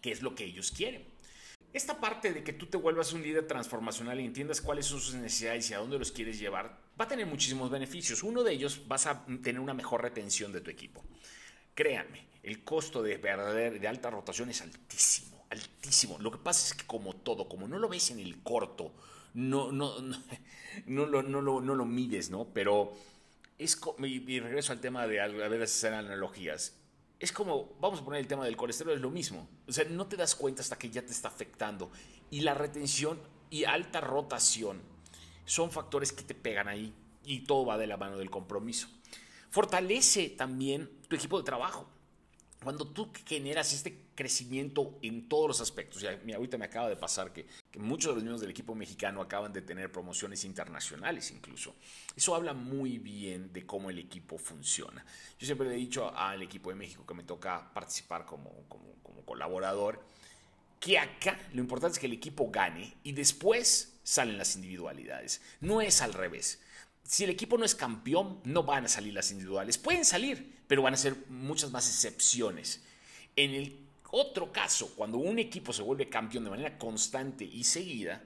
qué 0.01 0.13
es 0.13 0.21
lo 0.21 0.33
que 0.33 0.45
ellos 0.45 0.71
quieren. 0.71 1.12
Esta 1.73 1.99
parte 1.99 2.31
de 2.31 2.43
que 2.43 2.53
tú 2.53 2.67
te 2.67 2.77
vuelvas 2.77 3.13
un 3.13 3.23
líder 3.23 3.47
transformacional 3.47 4.19
y 4.21 4.25
entiendas 4.25 4.61
cuáles 4.61 4.85
son 4.85 5.01
sus 5.01 5.15
necesidades 5.15 5.69
y 5.69 5.73
a 5.73 5.79
dónde 5.79 5.97
los 5.97 6.11
quieres 6.11 6.39
llevar, 6.39 6.77
va 6.99 7.05
a 7.05 7.07
tener 7.07 7.25
muchísimos 7.25 7.71
beneficios. 7.71 8.21
Uno 8.21 8.43
de 8.43 8.53
ellos 8.53 8.87
vas 8.87 9.07
a 9.07 9.25
tener 9.25 9.59
una 9.59 9.73
mejor 9.73 10.03
retención 10.03 10.51
de 10.51 10.61
tu 10.61 10.69
equipo. 10.69 11.03
Créanme, 11.73 12.27
el 12.43 12.63
costo 12.63 13.01
de 13.01 13.17
perder 13.17 13.79
de 13.79 13.87
alta 13.87 14.11
rotación 14.11 14.51
es 14.51 14.61
altísimo, 14.61 15.45
altísimo. 15.49 16.19
Lo 16.19 16.31
que 16.31 16.37
pasa 16.37 16.67
es 16.67 16.79
que 16.79 16.85
como 16.85 17.15
todo, 17.15 17.49
como 17.49 17.67
no 17.67 17.79
lo 17.79 17.89
ves 17.89 18.11
en 18.11 18.19
el 18.19 18.43
corto, 18.43 18.93
no, 19.33 19.71
no, 19.71 19.99
no, 19.99 20.23
no, 20.85 21.05
lo, 21.07 21.23
no, 21.23 21.41
lo, 21.41 21.59
no 21.59 21.73
lo 21.73 21.85
mides, 21.85 22.29
¿no? 22.29 22.49
Pero 22.53 22.93
es, 23.57 23.79
y 23.97 24.39
regreso 24.39 24.73
al 24.73 24.79
tema 24.79 25.07
de 25.07 25.21
a 25.21 25.27
ver 25.27 25.63
hacer 25.63 25.95
analogías 25.95 26.82
es 27.23 27.31
como, 27.31 27.69
vamos 27.79 28.01
a 28.01 28.03
poner 28.03 28.19
el 28.19 28.27
tema 28.27 28.43
del 28.43 28.57
colesterol, 28.57 28.95
es 28.95 28.99
lo 28.99 29.09
mismo. 29.09 29.47
O 29.65 29.71
sea, 29.71 29.85
no 29.85 30.07
te 30.07 30.17
das 30.17 30.35
cuenta 30.35 30.61
hasta 30.61 30.77
que 30.77 30.89
ya 30.89 31.05
te 31.05 31.13
está 31.13 31.29
afectando. 31.29 31.89
Y 32.29 32.41
la 32.41 32.53
retención 32.53 33.17
y 33.49 33.63
alta 33.63 34.01
rotación 34.01 34.81
son 35.45 35.71
factores 35.71 36.11
que 36.11 36.23
te 36.23 36.35
pegan 36.35 36.67
ahí 36.67 36.93
y 37.23 37.45
todo 37.45 37.65
va 37.65 37.77
de 37.77 37.87
la 37.87 37.95
mano 37.95 38.17
del 38.17 38.29
compromiso. 38.29 38.89
Fortalece 39.51 40.31
también 40.31 40.89
tu 41.07 41.15
equipo 41.15 41.37
de 41.37 41.45
trabajo. 41.45 41.87
Cuando 42.63 42.87
tú 42.87 43.11
generas 43.25 43.73
este 43.73 44.07
crecimiento 44.15 44.97
en 45.01 45.27
todos 45.27 45.47
los 45.47 45.61
aspectos, 45.61 46.01
ya 46.01 46.19
ahorita 46.35 46.57
me 46.57 46.65
acaba 46.65 46.89
de 46.89 46.95
pasar 46.95 47.33
que, 47.33 47.45
que 47.71 47.79
muchos 47.79 48.09
de 48.09 48.15
los 48.15 48.23
miembros 48.23 48.41
del 48.41 48.51
equipo 48.51 48.73
mexicano 48.75 49.21
acaban 49.21 49.51
de 49.51 49.61
tener 49.61 49.91
promociones 49.91 50.43
internacionales 50.45 51.31
incluso. 51.31 51.75
Eso 52.15 52.35
habla 52.35 52.53
muy 52.53 52.97
bien 52.97 53.51
de 53.51 53.65
cómo 53.65 53.89
el 53.89 53.99
equipo 53.99 54.37
funciona. 54.37 55.05
Yo 55.39 55.45
siempre 55.45 55.67
le 55.67 55.75
he 55.75 55.77
dicho 55.77 56.15
al 56.15 56.41
equipo 56.41 56.69
de 56.69 56.75
México 56.75 57.05
que 57.05 57.13
me 57.13 57.23
toca 57.23 57.73
participar 57.73 58.25
como, 58.25 58.49
como, 58.67 58.93
como 59.03 59.25
colaborador, 59.25 60.03
que 60.79 60.99
acá 60.99 61.39
lo 61.53 61.61
importante 61.61 61.93
es 61.93 61.99
que 61.99 62.07
el 62.07 62.13
equipo 62.13 62.51
gane 62.51 62.97
y 63.03 63.13
después 63.13 63.93
salen 64.03 64.37
las 64.37 64.55
individualidades. 64.55 65.41
No 65.61 65.81
es 65.81 66.01
al 66.01 66.13
revés. 66.13 66.61
Si 67.03 67.23
el 67.23 67.29
equipo 67.29 67.57
no 67.57 67.65
es 67.65 67.75
campeón, 67.75 68.41
no 68.43 68.63
van 68.63 68.85
a 68.85 68.89
salir 68.89 69.13
las 69.13 69.31
individuales. 69.31 69.77
Pueden 69.77 70.05
salir, 70.05 70.62
pero 70.73 70.81
van 70.81 70.95
a 70.95 70.97
ser 70.97 71.15
muchas 71.29 71.69
más 71.69 71.87
excepciones. 71.87 72.83
En 73.35 73.51
el 73.53 73.77
otro 74.09 74.51
caso, 74.51 74.95
cuando 74.95 75.19
un 75.19 75.37
equipo 75.37 75.71
se 75.71 75.83
vuelve 75.83 76.09
campeón 76.09 76.45
de 76.45 76.49
manera 76.49 76.79
constante 76.79 77.45
y 77.45 77.63
seguida, 77.63 78.23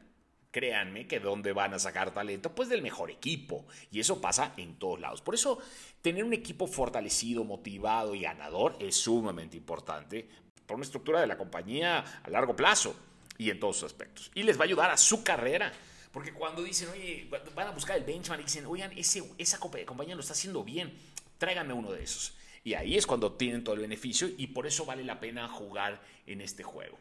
créanme 0.50 1.08
que 1.08 1.20
dónde 1.20 1.52
van 1.52 1.74
a 1.74 1.80
sacar 1.80 2.14
talento, 2.14 2.56
pues 2.56 2.70
del 2.70 2.82
mejor 2.82 3.12
equipo. 3.12 3.66
Y 3.92 4.00
eso 4.00 4.22
pasa 4.22 4.54
en 4.56 4.80
todos 4.80 4.98
lados. 4.98 5.22
Por 5.22 5.36
eso, 5.36 5.60
tener 6.02 6.24
un 6.24 6.32
equipo 6.32 6.68
fortalecido, 6.68 7.44
motivado 7.44 8.16
y 8.16 8.22
ganador 8.22 8.78
es 8.80 8.96
sumamente 8.96 9.58
importante 9.58 10.26
por 10.66 10.78
una 10.78 10.86
estructura 10.86 11.20
de 11.20 11.28
la 11.28 11.38
compañía 11.38 12.22
a 12.24 12.30
largo 12.30 12.56
plazo 12.56 12.96
y 13.38 13.50
en 13.50 13.60
todos 13.60 13.76
sus 13.76 13.88
aspectos. 13.88 14.32
Y 14.36 14.44
les 14.44 14.58
va 14.58 14.62
a 14.62 14.68
ayudar 14.68 14.90
a 14.90 14.96
su 14.96 15.22
carrera. 15.22 15.74
Porque 16.14 16.32
cuando 16.32 16.64
dicen, 16.64 16.88
oye, 16.94 17.30
van 17.54 17.68
a 17.68 17.72
buscar 17.72 17.98
el 17.98 18.06
benchmark 18.06 18.40
y 18.40 18.46
dicen, 18.46 18.66
oigan, 18.68 18.94
ese, 18.98 19.22
esa 19.38 19.60
compañía 19.60 20.16
lo 20.16 20.22
está 20.22 20.32
haciendo 20.32 20.64
bien, 20.64 20.98
tráiganme 21.38 21.74
uno 21.74 21.92
de 21.92 22.04
esos. 22.04 22.37
Y 22.68 22.74
ahí 22.74 22.98
es 22.98 23.08
cuando 23.08 23.32
tienen 23.32 23.64
todo 23.64 23.76
el 23.76 23.82
beneficio 23.82 24.30
y 24.38 24.48
por 24.48 24.68
eso 24.68 24.86
vale 24.86 25.02
la 25.06 25.22
pena 25.22 25.48
jugar 25.48 26.02
en 26.26 26.42
este 26.42 26.64
juego. 26.64 27.00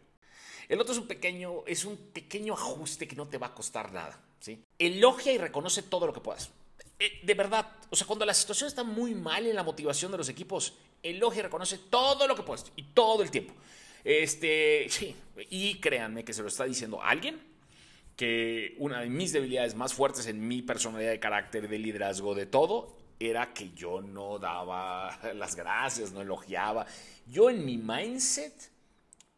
El 0.69 0.81
otro 0.81 0.93
es 0.93 1.01
un 1.01 1.09
pequeño, 1.09 1.65
es 1.67 1.85
un 1.85 1.97
pequeño 1.97 2.55
ajuste 2.55 3.09
que 3.09 3.17
no 3.17 3.27
te 3.27 3.37
va 3.37 3.49
a 3.49 3.55
costar 3.55 3.93
nada. 3.93 4.17
¿sí? 4.39 4.63
Elogia 4.79 5.33
y 5.33 5.39
reconoce 5.39 5.83
todo 5.83 6.07
lo 6.07 6.13
que 6.13 6.21
puedas. 6.21 6.53
Eh, 7.01 7.19
de 7.21 7.35
verdad, 7.35 7.67
o 7.91 7.97
sea, 7.97 8.07
cuando 8.07 8.25
la 8.25 8.33
situación 8.33 8.69
está 8.69 8.85
muy 8.85 9.17
mal 9.17 9.45
en 9.45 9.57
la 9.57 9.65
motivación 9.65 10.13
de 10.13 10.19
los 10.19 10.29
equipos, 10.29 10.75
elogia 11.03 11.41
y 11.41 11.43
reconoce 11.43 11.79
todo 11.91 12.29
lo 12.29 12.37
que 12.37 12.45
puedas 12.45 12.71
y 12.77 12.85
todo 12.85 13.25
el 13.25 13.33
tiempo. 13.33 13.53
Este, 14.05 14.87
y 15.51 15.81
créanme 15.81 16.25
que 16.25 16.33
se 16.33 16.43
lo 16.43 16.49
está 16.49 16.63
diciendo 16.63 17.03
alguien 17.03 17.41
que 18.15 18.77
una 18.79 19.01
de 19.01 19.09
mis 19.09 19.33
debilidades 19.33 19.75
más 19.75 19.95
fuertes 19.95 20.29
en 20.29 20.47
mi 20.47 20.63
personalidad 20.63 21.11
de 21.11 21.19
carácter, 21.19 21.69
de 21.69 21.79
liderazgo, 21.81 22.37
de 22.37 22.47
todo, 22.47 22.97
era 23.19 23.53
que 23.53 23.71
yo 23.73 24.01
no 24.01 24.39
daba 24.39 25.19
las 25.35 25.57
gracias, 25.57 26.13
no 26.13 26.21
elogiaba. 26.21 26.87
Yo 27.27 27.51
en 27.51 27.65
mi 27.65 27.79
mindset, 27.79 28.71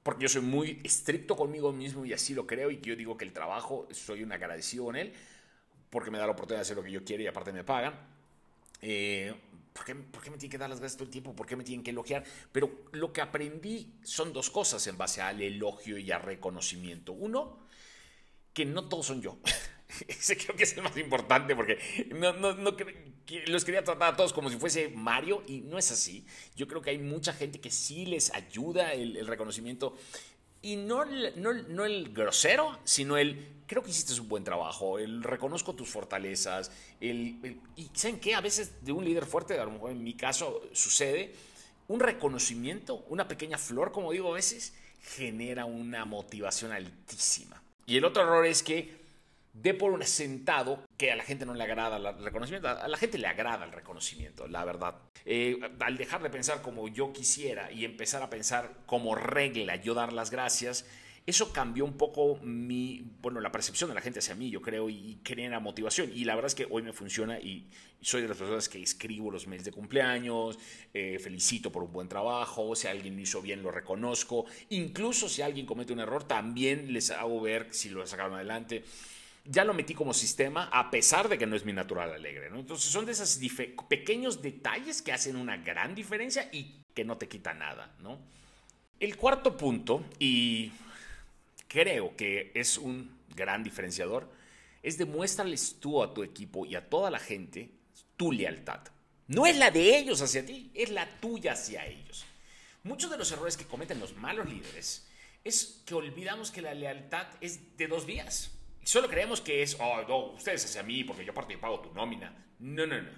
porque 0.02 0.22
yo 0.22 0.28
soy 0.28 0.42
muy 0.42 0.80
estricto 0.84 1.36
conmigo 1.36 1.72
mismo 1.72 2.04
y 2.04 2.12
así 2.12 2.34
lo 2.34 2.46
creo, 2.46 2.70
y 2.70 2.80
yo 2.80 2.96
digo 2.96 3.16
que 3.16 3.24
el 3.24 3.32
trabajo, 3.32 3.88
soy 3.90 4.22
un 4.22 4.32
agradecido 4.32 4.86
con 4.86 4.96
él, 4.96 5.12
porque 5.90 6.10
me 6.10 6.18
da 6.18 6.26
la 6.26 6.32
oportunidad 6.32 6.58
de 6.58 6.62
hacer 6.62 6.76
lo 6.76 6.82
que 6.82 6.90
yo 6.90 7.04
quiero 7.04 7.22
y 7.22 7.26
aparte 7.26 7.52
me 7.52 7.64
pagan. 7.64 7.94
Eh, 8.80 9.34
¿por, 9.72 9.84
¿Por 10.10 10.22
qué 10.22 10.30
me 10.30 10.36
tienen 10.36 10.50
que 10.50 10.58
dar 10.58 10.68
las 10.68 10.80
gracias 10.80 10.98
todo 10.98 11.06
el 11.06 11.10
tiempo? 11.10 11.34
¿Por 11.34 11.46
qué 11.46 11.56
me 11.56 11.64
tienen 11.64 11.84
que 11.84 11.90
elogiar? 11.90 12.24
Pero 12.52 12.70
lo 12.92 13.12
que 13.12 13.20
aprendí 13.20 13.94
son 14.02 14.32
dos 14.32 14.50
cosas 14.50 14.86
en 14.86 14.98
base 14.98 15.22
al 15.22 15.40
elogio 15.40 15.98
y 15.98 16.10
al 16.10 16.22
reconocimiento. 16.22 17.12
Uno, 17.12 17.66
que 18.52 18.64
no 18.64 18.88
todos 18.88 19.06
son 19.06 19.22
yo. 19.22 19.38
Ese 20.08 20.36
creo 20.36 20.56
que 20.56 20.64
es 20.64 20.76
el 20.76 20.82
más 20.82 20.96
importante 20.96 21.56
porque 21.56 21.78
no, 22.14 22.32
no, 22.32 22.54
no, 22.54 22.76
los 23.46 23.64
quería 23.64 23.84
tratar 23.84 24.14
a 24.14 24.16
todos 24.16 24.32
como 24.32 24.50
si 24.50 24.56
fuese 24.56 24.88
Mario 24.88 25.42
y 25.46 25.60
no 25.60 25.78
es 25.78 25.90
así. 25.90 26.26
Yo 26.56 26.68
creo 26.68 26.82
que 26.82 26.90
hay 26.90 26.98
mucha 26.98 27.32
gente 27.32 27.60
que 27.60 27.70
sí 27.70 28.06
les 28.06 28.32
ayuda 28.32 28.92
el, 28.92 29.26
reconocimiento 29.26 29.96
y 30.60 30.76
no, 30.76 31.04
no, 31.36 31.52
no, 31.52 31.84
el 31.84 32.12
grosero, 32.12 32.78
sino 32.84 33.16
el 33.16 33.58
creo 33.66 33.82
que 33.82 33.90
hiciste 33.90 34.18
un 34.20 34.28
buen 34.28 34.44
trabajo, 34.44 34.98
el 34.98 35.22
reconozco 35.22 35.74
tus 35.74 35.88
fortalezas, 35.88 36.72
el, 37.00 37.60
y 37.76 37.90
¿saben 37.92 38.18
qué? 38.18 38.34
A 38.34 38.40
veces 38.40 38.84
de 38.84 38.92
un 38.92 39.04
líder 39.04 39.26
fuerte, 39.26 39.58
a 39.58 39.64
lo 39.64 39.70
mejor 39.70 39.90
en 39.92 40.02
mi 40.02 40.14
caso 40.14 40.62
sucede, 40.72 41.34
un 41.86 42.00
reconocimiento, 42.00 43.04
una 43.08 43.28
pequeña 43.28 43.58
flor, 43.58 43.92
como 43.92 44.12
digo 44.12 44.30
a 44.30 44.34
veces, 44.34 44.74
genera 45.02 45.66
una 45.66 46.04
motivación 46.06 46.72
altísima. 46.72 47.62
Y 47.86 47.96
el 47.96 48.04
otro 48.04 48.22
error 48.22 48.44
es 48.44 48.62
que 48.62 48.97
de 49.62 49.74
por 49.74 49.92
un 49.92 50.02
sentado 50.04 50.84
que 50.96 51.10
a 51.10 51.16
la 51.16 51.24
gente 51.24 51.44
no 51.44 51.54
le 51.54 51.64
agrada 51.64 51.96
el 51.96 52.24
reconocimiento. 52.24 52.68
A 52.68 52.86
la 52.88 52.96
gente 52.96 53.18
le 53.18 53.26
agrada 53.26 53.64
el 53.64 53.72
reconocimiento, 53.72 54.46
la 54.46 54.64
verdad. 54.64 54.96
Eh, 55.24 55.58
al 55.80 55.96
dejar 55.96 56.22
de 56.22 56.30
pensar 56.30 56.62
como 56.62 56.88
yo 56.88 57.12
quisiera 57.12 57.70
y 57.72 57.84
empezar 57.84 58.22
a 58.22 58.30
pensar 58.30 58.72
como 58.86 59.14
regla 59.14 59.76
yo 59.76 59.94
dar 59.94 60.12
las 60.12 60.30
gracias, 60.30 60.86
eso 61.26 61.52
cambió 61.52 61.84
un 61.84 61.98
poco 61.98 62.38
mi, 62.42 63.04
bueno, 63.20 63.40
la 63.40 63.52
percepción 63.52 63.90
de 63.90 63.94
la 63.94 64.00
gente 64.00 64.20
hacia 64.20 64.34
mí, 64.34 64.48
yo 64.48 64.62
creo, 64.62 64.88
y 64.88 65.20
genera 65.22 65.60
motivación. 65.60 66.10
Y 66.14 66.24
la 66.24 66.34
verdad 66.34 66.46
es 66.46 66.54
que 66.54 66.66
hoy 66.70 66.82
me 66.82 66.94
funciona 66.94 67.38
y 67.38 67.68
soy 68.00 68.22
de 68.22 68.28
las 68.28 68.38
personas 68.38 68.68
que 68.68 68.80
escribo 68.80 69.30
los 69.30 69.46
mails 69.46 69.64
de 69.64 69.72
cumpleaños, 69.72 70.58
eh, 70.94 71.18
felicito 71.18 71.70
por 71.70 71.82
un 71.82 71.92
buen 71.92 72.08
trabajo, 72.08 72.74
si 72.74 72.86
alguien 72.86 73.16
lo 73.16 73.20
hizo 73.20 73.42
bien 73.42 73.62
lo 73.62 73.70
reconozco, 73.70 74.46
incluso 74.70 75.28
si 75.28 75.42
alguien 75.42 75.66
comete 75.66 75.92
un 75.92 76.00
error 76.00 76.24
también 76.24 76.92
les 76.94 77.10
hago 77.10 77.42
ver 77.42 77.66
si 77.72 77.90
lo 77.90 78.06
sacaron 78.06 78.34
adelante 78.34 78.84
ya 79.50 79.64
lo 79.64 79.72
metí 79.72 79.94
como 79.94 80.12
sistema, 80.12 80.68
a 80.70 80.90
pesar 80.90 81.28
de 81.28 81.38
que 81.38 81.46
no 81.46 81.56
es 81.56 81.64
mi 81.64 81.72
natural 81.72 82.12
alegre. 82.12 82.48
Entonces 82.54 82.90
son 82.90 83.06
de 83.06 83.12
esos 83.12 83.40
pequeños 83.88 84.42
detalles 84.42 85.00
que 85.00 85.12
hacen 85.12 85.36
una 85.36 85.56
gran 85.56 85.94
diferencia 85.94 86.48
y 86.52 86.84
que 86.94 87.04
no 87.04 87.16
te 87.16 87.28
quita 87.28 87.54
nada. 87.54 87.94
¿no? 88.00 88.18
El 89.00 89.16
cuarto 89.16 89.56
punto, 89.56 90.04
y 90.18 90.70
creo 91.66 92.14
que 92.14 92.52
es 92.54 92.76
un 92.76 93.10
gran 93.34 93.62
diferenciador, 93.62 94.30
es 94.82 94.98
demuéstrales 94.98 95.76
tú 95.80 96.02
a 96.02 96.12
tu 96.12 96.22
equipo 96.22 96.66
y 96.66 96.74
a 96.74 96.88
toda 96.88 97.10
la 97.10 97.18
gente 97.18 97.70
tu 98.16 98.32
lealtad. 98.32 98.80
No 99.28 99.46
es 99.46 99.56
la 99.56 99.70
de 99.70 99.98
ellos 99.98 100.20
hacia 100.20 100.44
ti, 100.44 100.70
es 100.74 100.90
la 100.90 101.08
tuya 101.20 101.52
hacia 101.52 101.86
ellos. 101.86 102.26
Muchos 102.82 103.10
de 103.10 103.18
los 103.18 103.32
errores 103.32 103.56
que 103.56 103.64
cometen 103.64 103.98
los 103.98 104.14
malos 104.16 104.48
líderes 104.48 105.06
es 105.42 105.82
que 105.86 105.94
olvidamos 105.94 106.50
que 106.50 106.62
la 106.62 106.74
lealtad 106.74 107.26
es 107.40 107.76
de 107.78 107.86
dos 107.86 108.04
vías. 108.04 108.57
Solo 108.88 109.06
creemos 109.06 109.42
que 109.42 109.62
es, 109.62 109.76
oh, 109.80 110.00
no, 110.08 110.32
ustedes 110.32 110.64
hacia 110.64 110.82
mí 110.82 111.04
porque 111.04 111.22
yo 111.22 111.32
aparte 111.32 111.58
pago 111.58 111.78
tu 111.80 111.92
nómina. 111.92 112.34
No, 112.58 112.86
no, 112.86 113.02
no. 113.02 113.10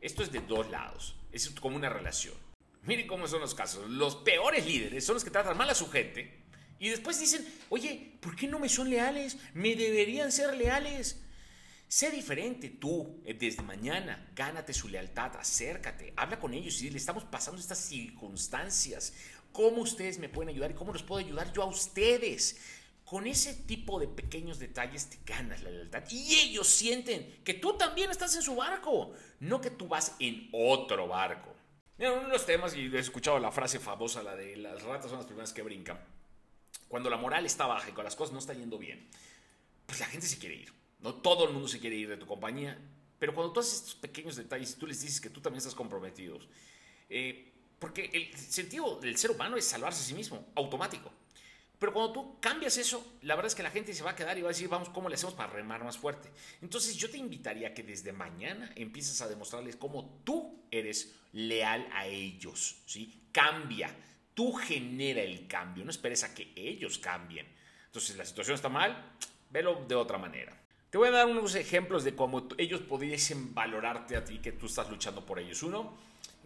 Esto 0.00 0.22
es 0.22 0.30
de 0.30 0.38
dos 0.38 0.70
lados. 0.70 1.16
Es 1.32 1.50
como 1.50 1.74
una 1.74 1.88
relación. 1.88 2.34
Miren 2.84 3.08
cómo 3.08 3.26
son 3.26 3.40
los 3.40 3.52
casos. 3.52 3.90
Los 3.90 4.14
peores 4.14 4.64
líderes 4.64 5.04
son 5.04 5.14
los 5.14 5.24
que 5.24 5.30
tratan 5.32 5.56
mal 5.56 5.68
a 5.68 5.74
su 5.74 5.90
gente 5.90 6.44
y 6.78 6.90
después 6.90 7.18
dicen, 7.18 7.44
oye, 7.70 8.12
¿por 8.20 8.36
qué 8.36 8.46
no 8.46 8.60
me 8.60 8.68
son 8.68 8.88
leales? 8.88 9.36
Me 9.52 9.74
deberían 9.74 10.30
ser 10.30 10.56
leales. 10.56 11.20
Sé 11.88 12.12
diferente 12.12 12.68
tú 12.68 13.20
eh, 13.24 13.34
desde 13.34 13.64
mañana, 13.64 14.30
gánate 14.32 14.72
su 14.72 14.86
lealtad, 14.86 15.34
acércate, 15.36 16.14
habla 16.16 16.38
con 16.38 16.54
ellos 16.54 16.80
y 16.82 16.90
le 16.90 16.98
estamos 16.98 17.24
pasando 17.24 17.60
estas 17.60 17.78
circunstancias. 17.78 19.12
¿Cómo 19.50 19.82
ustedes 19.82 20.20
me 20.20 20.28
pueden 20.28 20.50
ayudar 20.50 20.70
y 20.70 20.74
cómo 20.74 20.92
los 20.92 21.02
puedo 21.02 21.18
ayudar 21.18 21.52
yo 21.52 21.64
a 21.64 21.66
ustedes? 21.66 22.60
Con 23.06 23.28
ese 23.28 23.54
tipo 23.54 24.00
de 24.00 24.08
pequeños 24.08 24.58
detalles 24.58 25.08
te 25.08 25.18
ganas 25.24 25.62
la 25.62 25.70
lealtad. 25.70 26.02
Y 26.10 26.34
ellos 26.40 26.66
sienten 26.66 27.40
que 27.44 27.54
tú 27.54 27.78
también 27.78 28.10
estás 28.10 28.34
en 28.34 28.42
su 28.42 28.56
barco, 28.56 29.12
no 29.38 29.60
que 29.60 29.70
tú 29.70 29.86
vas 29.86 30.16
en 30.18 30.48
otro 30.50 31.06
barco. 31.06 31.54
uno 31.98 32.22
de 32.22 32.28
los 32.28 32.44
temas, 32.44 32.74
y 32.74 32.86
he 32.86 32.98
escuchado 32.98 33.38
la 33.38 33.52
frase 33.52 33.78
famosa, 33.78 34.24
la 34.24 34.34
de 34.34 34.56
las 34.56 34.82
ratas 34.82 35.08
son 35.08 35.18
las 35.18 35.26
primeras 35.26 35.52
que 35.52 35.62
brincan. 35.62 36.00
Cuando 36.88 37.08
la 37.08 37.16
moral 37.16 37.46
está 37.46 37.66
baja 37.66 37.88
y 37.88 37.92
cuando 37.92 38.08
las 38.08 38.16
cosas 38.16 38.32
no 38.32 38.40
están 38.40 38.58
yendo 38.58 38.76
bien, 38.76 39.08
pues 39.86 40.00
la 40.00 40.06
gente 40.06 40.26
se 40.26 40.38
quiere 40.38 40.56
ir. 40.56 40.72
No 40.98 41.14
todo 41.14 41.46
el 41.46 41.52
mundo 41.52 41.68
se 41.68 41.78
quiere 41.78 41.94
ir 41.94 42.08
de 42.08 42.16
tu 42.16 42.26
compañía. 42.26 42.76
Pero 43.20 43.34
cuando 43.36 43.52
tú 43.52 43.60
haces 43.60 43.74
estos 43.74 43.94
pequeños 43.94 44.34
detalles 44.34 44.72
y 44.72 44.78
tú 44.80 44.86
les 44.88 45.00
dices 45.00 45.20
que 45.20 45.30
tú 45.30 45.40
también 45.40 45.58
estás 45.58 45.76
comprometido, 45.76 46.40
eh, 47.08 47.52
porque 47.78 48.10
el 48.12 48.36
sentido 48.36 48.98
del 48.98 49.16
ser 49.16 49.30
humano 49.30 49.56
es 49.56 49.64
salvarse 49.64 50.02
a 50.02 50.04
sí 50.04 50.14
mismo, 50.14 50.44
automático. 50.56 51.12
Pero 51.78 51.92
cuando 51.92 52.12
tú 52.12 52.40
cambias 52.40 52.78
eso, 52.78 53.18
la 53.22 53.34
verdad 53.34 53.48
es 53.48 53.54
que 53.54 53.62
la 53.62 53.70
gente 53.70 53.92
se 53.92 54.02
va 54.02 54.12
a 54.12 54.16
quedar 54.16 54.38
y 54.38 54.42
va 54.42 54.48
a 54.48 54.52
decir, 54.52 54.68
vamos, 54.68 54.88
¿cómo 54.88 55.08
le 55.08 55.16
hacemos 55.16 55.34
para 55.34 55.52
remar 55.52 55.84
más 55.84 55.98
fuerte? 55.98 56.30
Entonces 56.62 56.96
yo 56.96 57.10
te 57.10 57.18
invitaría 57.18 57.68
a 57.68 57.74
que 57.74 57.82
desde 57.82 58.12
mañana 58.12 58.72
empieces 58.76 59.20
a 59.20 59.28
demostrarles 59.28 59.76
cómo 59.76 60.20
tú 60.24 60.64
eres 60.70 61.14
leal 61.32 61.86
a 61.92 62.06
ellos, 62.06 62.76
¿sí? 62.86 63.28
Cambia, 63.30 63.94
tú 64.32 64.54
genera 64.54 65.20
el 65.20 65.46
cambio, 65.46 65.84
no 65.84 65.90
esperes 65.90 66.24
a 66.24 66.34
que 66.34 66.52
ellos 66.56 66.98
cambien. 66.98 67.46
Entonces 67.86 68.16
la 68.16 68.24
situación 68.24 68.54
está 68.54 68.70
mal, 68.70 69.12
velo 69.50 69.84
de 69.86 69.94
otra 69.94 70.16
manera. 70.16 70.58
Te 70.88 70.96
voy 70.96 71.08
a 71.08 71.12
dar 71.12 71.26
unos 71.26 71.54
ejemplos 71.56 72.04
de 72.04 72.14
cómo 72.14 72.48
ellos 72.56 72.80
pudiesen 72.80 73.54
valorarte 73.54 74.16
a 74.16 74.24
ti 74.24 74.38
que 74.38 74.52
tú 74.52 74.64
estás 74.64 74.88
luchando 74.88 75.26
por 75.26 75.38
ellos. 75.38 75.62
Uno, 75.62 75.94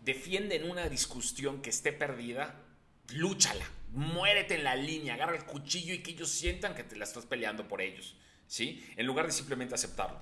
defienden 0.05 0.69
una 0.69 0.89
discusión 0.89 1.63
que 1.63 1.71
esté 1.71 1.93
perdida, 1.93 2.57
lúchala, 3.11 3.65
muérete 3.93 4.55
en 4.55 4.65
la 4.65 4.77
línea, 4.77 5.15
agarra 5.15 5.37
el 5.37 5.45
cuchillo 5.45 5.95
y 5.95 5.99
que 5.99 6.13
ellos 6.13 6.31
sientan 6.31 6.75
que 6.75 6.85
te 6.85 6.97
la 6.97 7.05
estás 7.05 7.27
peleando 7.27 7.69
por 7.69 7.81
ellos, 7.81 8.17
¿sí? 8.47 8.85
En 8.97 9.07
lugar 9.07 9.27
de 9.27 9.33
simplemente 9.33 9.75
aceptarlo. 9.75 10.21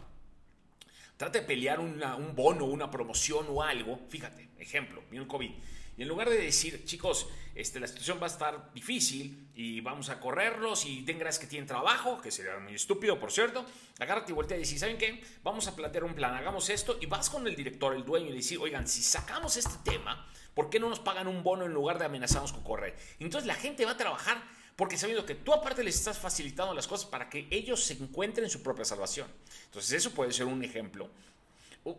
Trata 1.19 1.41
de 1.41 1.45
pelear 1.45 1.81
un 1.81 2.33
bono, 2.37 2.65
una 2.65 2.89
promoción 2.89 3.47
o 3.51 3.61
algo. 3.61 3.99
Fíjate, 4.09 4.51
ejemplo, 4.57 5.03
mira 5.11 5.25
el 5.25 5.29
COVID. 5.29 5.51
Y 5.97 6.03
en 6.03 6.07
lugar 6.07 6.31
de 6.31 6.39
decir, 6.39 6.85
chicos, 6.85 7.27
este, 7.57 7.81
la 7.81 7.89
situación 7.89 8.21
va 8.23 8.27
a 8.27 8.31
estar 8.31 8.73
difícil 8.73 9.49
y 9.53 9.81
vamos 9.81 10.11
a 10.11 10.21
correrlos 10.21 10.87
y 10.87 11.03
den 11.03 11.19
que 11.19 11.47
tienen 11.49 11.67
trabajo, 11.67 12.21
que 12.21 12.31
sería 12.31 12.57
muy 12.59 12.77
estúpido, 12.77 13.19
por 13.19 13.33
cierto, 13.33 13.67
agárrate 13.99 14.31
y 14.31 14.35
voltea 14.37 14.57
y 14.57 14.61
decir, 14.61 14.79
¿saben 14.79 14.97
qué? 14.97 15.21
Vamos 15.43 15.67
a 15.67 15.75
plantear 15.75 16.05
un 16.05 16.15
plan, 16.15 16.37
hagamos 16.37 16.71
esto 16.71 16.97
y 17.01 17.07
vas 17.07 17.29
con 17.29 17.49
el 17.49 17.57
director, 17.57 17.97
el 17.97 18.05
dueño 18.05 18.27
y 18.27 18.31
le 18.31 18.37
dices, 18.37 18.59
oigan, 18.59 18.87
si 18.87 19.03
sacamos 19.03 19.57
este 19.57 19.91
tema, 19.91 20.25
¿por 20.55 20.71
qué 20.71 20.79
no 20.79 20.89
nos 20.89 21.01
pagan 21.01 21.27
un 21.27 21.43
bono 21.43 21.67
en 21.67 21.73
lugar 21.73 21.99
de 21.99 22.05
amenazarnos 22.05 22.53
con 22.53 22.63
correr? 22.63 22.97
Entonces 23.19 23.49
la 23.49 23.55
gente 23.55 23.85
va 23.85 23.91
a 23.91 23.97
trabajar 23.97 24.41
porque 24.79 24.97
sabiendo 24.97 25.27
que 25.27 25.35
tú 25.35 25.53
aparte 25.53 25.83
les 25.83 25.97
estás 25.97 26.17
facilitando 26.17 26.73
las 26.73 26.87
cosas 26.87 27.11
para 27.11 27.29
que 27.29 27.49
ellos 27.51 27.83
se 27.83 27.95
encuentren 27.95 28.49
su 28.49 28.63
propia 28.63 28.85
salvación. 28.85 29.27
Entonces 29.65 29.91
eso 29.91 30.13
puede 30.13 30.33
ser 30.33 30.47
un 30.47 30.63
ejemplo. 30.63 31.11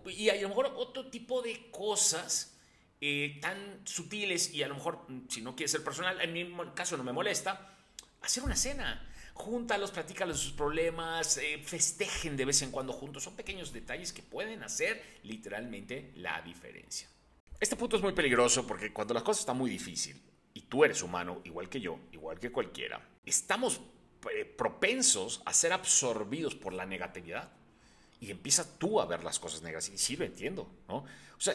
Y 0.08 0.30
a 0.30 0.36
lo 0.36 0.48
mejor 0.48 0.72
otro 0.78 1.08
tipo 1.08 1.42
de 1.42 1.70
cosas 1.72 2.54
eh, 3.02 3.38
tan 3.42 3.82
sutiles 3.84 4.54
y 4.54 4.64
a 4.64 4.70
lo 4.70 4.76
mejor, 4.76 5.04
mm, 5.10 5.28
si 5.28 5.42
no 5.42 5.58
quiere 5.58 5.68
ser 5.68 5.84
personal, 5.84 6.22
en 6.22 6.32
mi 6.32 6.56
caso 6.74 6.96
no 6.96 7.04
me 7.04 7.12
molesta, 7.12 7.70
hacer 8.22 8.44
una 8.44 8.56
cena. 8.56 9.06
Júntalos, 9.34 9.92
platícales 9.92 10.38
sus 10.38 10.54
problemas, 10.54 11.36
eh, 11.36 11.62
festejen 11.62 12.38
de 12.38 12.46
vez 12.46 12.62
en 12.62 12.72
cuando 12.72 12.94
juntos. 12.94 13.24
Son 13.24 13.36
pequeños 13.36 13.74
detalles 13.74 14.14
que 14.14 14.24
pueden 14.24 14.64
hacer 14.64 15.20
literalmente 15.24 16.14
la 16.16 16.42
diferencia. 16.44 17.10
Este 17.60 17.76
punto 17.76 17.98
es 17.98 18.02
muy 18.02 18.14
peligroso 18.14 18.66
porque 18.66 18.94
cuando 18.94 19.14
las 19.14 19.24
cosas 19.24 19.42
están 19.42 19.58
muy 19.58 19.70
difíciles 19.70 20.29
y 20.60 20.64
tú 20.64 20.84
eres 20.84 21.02
humano, 21.04 21.40
igual 21.46 21.70
que 21.70 21.80
yo, 21.80 22.00
igual 22.12 22.38
que 22.38 22.52
cualquiera, 22.52 23.02
estamos 23.26 23.80
eh, 24.30 24.44
propensos 24.44 25.42
a 25.46 25.54
ser 25.54 25.72
absorbidos 25.72 26.54
por 26.54 26.74
la 26.74 26.86
negatividad. 26.86 27.50
Y 28.20 28.30
empieza 28.30 28.78
tú 28.78 29.00
a 29.00 29.06
ver 29.06 29.24
las 29.24 29.40
cosas 29.40 29.62
negativas. 29.62 30.02
Y 30.02 30.04
sí 30.04 30.18
lo 30.18 30.26
entiendo, 30.26 30.70
¿no? 30.90 30.98
O 30.98 31.06
sea, 31.38 31.54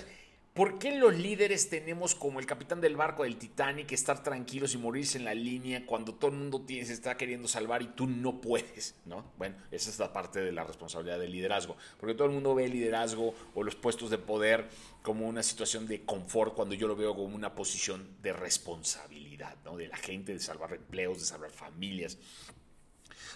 ¿Por 0.55 0.79
qué 0.79 0.97
los 0.97 1.17
líderes 1.17 1.69
tenemos 1.69 2.15
como 2.15 2.39
el 2.39 2.47
capitán 2.47 2.81
del 2.81 2.95
barco 2.95 3.25
del 3.25 3.39
Titanic 3.39 3.91
estar 3.91 4.23
tranquilos 4.23 4.73
y 4.73 4.79
morirse 4.79 5.19
en 5.19 5.25
la 5.25 5.35
línea 5.35 5.85
cuando 5.85 6.15
todo 6.15 6.31
el 6.31 6.37
mundo 6.37 6.65
se 6.69 6.93
está 6.93 7.17
queriendo 7.17 7.49
salvar 7.49 7.83
y 7.83 7.89
tú 7.89 8.07
no 8.07 8.41
puedes? 8.41 8.95
¿no? 9.05 9.33
Bueno, 9.37 9.57
esa 9.73 9.91
es 9.91 9.99
la 9.99 10.13
parte 10.13 10.41
de 10.41 10.53
la 10.53 10.63
responsabilidad 10.63 11.19
del 11.19 11.33
liderazgo, 11.33 11.77
porque 11.99 12.15
todo 12.15 12.29
el 12.29 12.35
mundo 12.35 12.55
ve 12.55 12.67
el 12.67 12.71
liderazgo 12.71 13.35
o 13.57 13.65
los 13.65 13.75
puestos 13.75 14.11
de 14.11 14.19
poder 14.19 14.69
como 15.03 15.27
una 15.27 15.43
situación 15.43 15.89
de 15.89 16.05
confort 16.05 16.55
cuando 16.55 16.77
yo 16.77 16.87
lo 16.87 16.95
veo 16.95 17.17
como 17.17 17.35
una 17.35 17.57
posición 17.57 18.07
de 18.23 18.33
responsabilidad, 18.33 19.57
¿no? 19.65 19.77
de 19.77 19.89
la 19.89 19.97
gente, 19.97 20.35
de 20.35 20.39
salvar 20.39 20.73
empleos, 20.73 21.19
de 21.19 21.25
salvar 21.25 21.51
familias. 21.51 22.17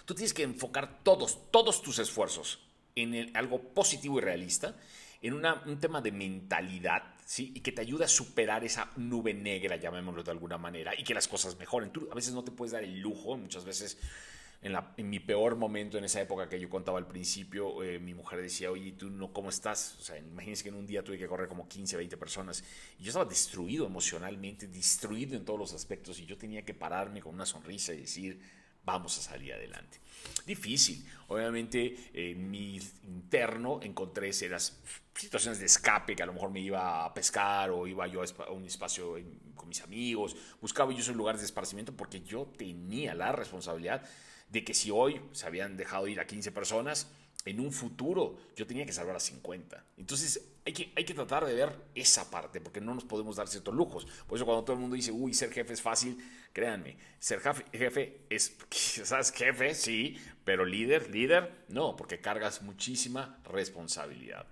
Tú 0.05 0.15
tienes 0.15 0.33
que 0.33 0.43
enfocar 0.43 1.03
todos, 1.03 1.51
todos 1.51 1.81
tus 1.81 1.99
esfuerzos 1.99 2.59
en 2.95 3.35
algo 3.35 3.61
positivo 3.61 4.19
y 4.19 4.21
realista 4.21 4.77
en 5.21 5.33
un 5.33 5.79
tema 5.79 6.01
de 6.01 6.11
mentalidad, 6.11 7.03
¿sí? 7.25 7.51
Y 7.55 7.61
que 7.61 7.71
te 7.71 7.81
ayuda 7.81 8.05
a 8.05 8.07
superar 8.07 8.63
esa 8.63 8.89
nube 8.95 9.33
negra, 9.33 9.75
llamémoslo 9.75 10.23
de 10.23 10.31
alguna 10.31 10.57
manera, 10.57 10.93
y 10.97 11.03
que 11.03 11.13
las 11.13 11.27
cosas 11.27 11.57
mejoren. 11.57 11.91
Tú 11.91 12.07
a 12.11 12.15
veces 12.15 12.33
no 12.33 12.43
te 12.43 12.51
puedes 12.51 12.71
dar 12.71 12.83
el 12.83 12.99
lujo, 12.99 13.37
muchas 13.37 13.65
veces 13.65 13.97
en, 14.61 15.09
mi 15.09 15.19
peor 15.19 15.55
momento, 15.55 15.97
en 15.97 16.03
esa 16.03 16.19
época 16.19 16.49
que 16.49 16.59
yo 16.59 16.69
contaba 16.69 16.97
al 16.97 17.07
principio, 17.07 17.81
eh, 17.81 17.97
mi 17.97 18.13
mujer 18.13 18.41
decía, 18.41 18.69
oye, 18.69 18.91
¿tú 18.91 19.09
no 19.09 19.31
cómo 19.31 19.49
estás? 19.49 19.95
O 19.99 20.01
sea, 20.01 20.17
imagínense 20.17 20.63
que 20.63 20.69
en 20.69 20.75
un 20.75 20.85
día 20.85 21.01
tuve 21.01 21.17
que 21.17 21.27
correr 21.27 21.47
como 21.47 21.67
15, 21.67 21.95
20 21.95 22.17
personas, 22.17 22.63
y 22.99 23.03
yo 23.03 23.09
estaba 23.09 23.23
destruido 23.23 23.85
emocionalmente, 23.85 24.67
destruido 24.67 25.37
en 25.37 25.45
todos 25.45 25.59
los 25.59 25.73
aspectos, 25.73 26.19
y 26.19 26.25
yo 26.25 26.37
tenía 26.37 26.65
que 26.65 26.73
pararme 26.73 27.21
con 27.21 27.33
una 27.33 27.45
sonrisa 27.45 27.93
y 27.93 28.01
decir, 28.01 28.41
vamos 28.91 29.17
a 29.17 29.21
salir 29.21 29.53
adelante. 29.53 29.99
Difícil. 30.45 31.05
Obviamente 31.27 32.09
en 32.13 32.49
mi 32.49 32.79
interno 33.03 33.79
encontré 33.83 34.29
esas 34.29 34.81
situaciones 35.13 35.59
de 35.59 35.65
escape 35.65 36.15
que 36.15 36.23
a 36.23 36.25
lo 36.25 36.33
mejor 36.33 36.49
me 36.49 36.59
iba 36.59 37.05
a 37.05 37.13
pescar 37.13 37.69
o 37.69 37.85
iba 37.85 38.07
yo 38.07 38.21
a 38.23 38.51
un 38.51 38.65
espacio 38.65 39.15
con 39.55 39.69
mis 39.69 39.81
amigos. 39.81 40.35
Buscaba 40.59 40.91
yo 40.91 40.99
esos 40.99 41.15
lugares 41.15 41.41
de 41.41 41.45
esparcimiento 41.45 41.95
porque 41.95 42.21
yo 42.21 42.51
tenía 42.57 43.13
la 43.13 43.31
responsabilidad 43.31 44.03
de 44.49 44.63
que 44.63 44.73
si 44.73 44.89
hoy 44.89 45.21
se 45.31 45.45
habían 45.45 45.77
dejado 45.77 46.07
ir 46.07 46.19
a 46.19 46.25
15 46.25 46.51
personas, 46.51 47.11
en 47.45 47.59
un 47.59 47.71
futuro 47.71 48.37
yo 48.55 48.67
tenía 48.67 48.85
que 48.85 48.91
salvar 48.91 49.15
a 49.15 49.19
50. 49.19 49.83
Entonces 49.97 50.41
hay 50.65 50.73
que, 50.73 50.93
hay 50.95 51.03
que 51.03 51.13
tratar 51.13 51.45
de 51.45 51.53
ver 51.53 51.75
esa 51.95 52.29
parte, 52.29 52.61
porque 52.61 52.81
no 52.81 52.93
nos 52.93 53.05
podemos 53.05 53.35
dar 53.35 53.47
ciertos 53.47 53.73
lujos. 53.73 54.05
Por 54.27 54.37
eso 54.37 54.45
cuando 54.45 54.63
todo 54.63 54.75
el 54.75 54.81
mundo 54.81 54.95
dice, 54.95 55.11
uy, 55.11 55.33
ser 55.33 55.51
jefe 55.51 55.73
es 55.73 55.81
fácil, 55.81 56.17
créanme, 56.53 56.97
ser 57.19 57.41
jefe, 57.41 58.21
es, 58.29 58.49
quizás 58.69 59.31
jefe, 59.31 59.73
sí, 59.73 60.17
pero 60.43 60.65
líder, 60.65 61.09
líder, 61.09 61.65
no, 61.69 61.95
porque 61.95 62.19
cargas 62.19 62.61
muchísima 62.61 63.39
responsabilidad. 63.45 64.45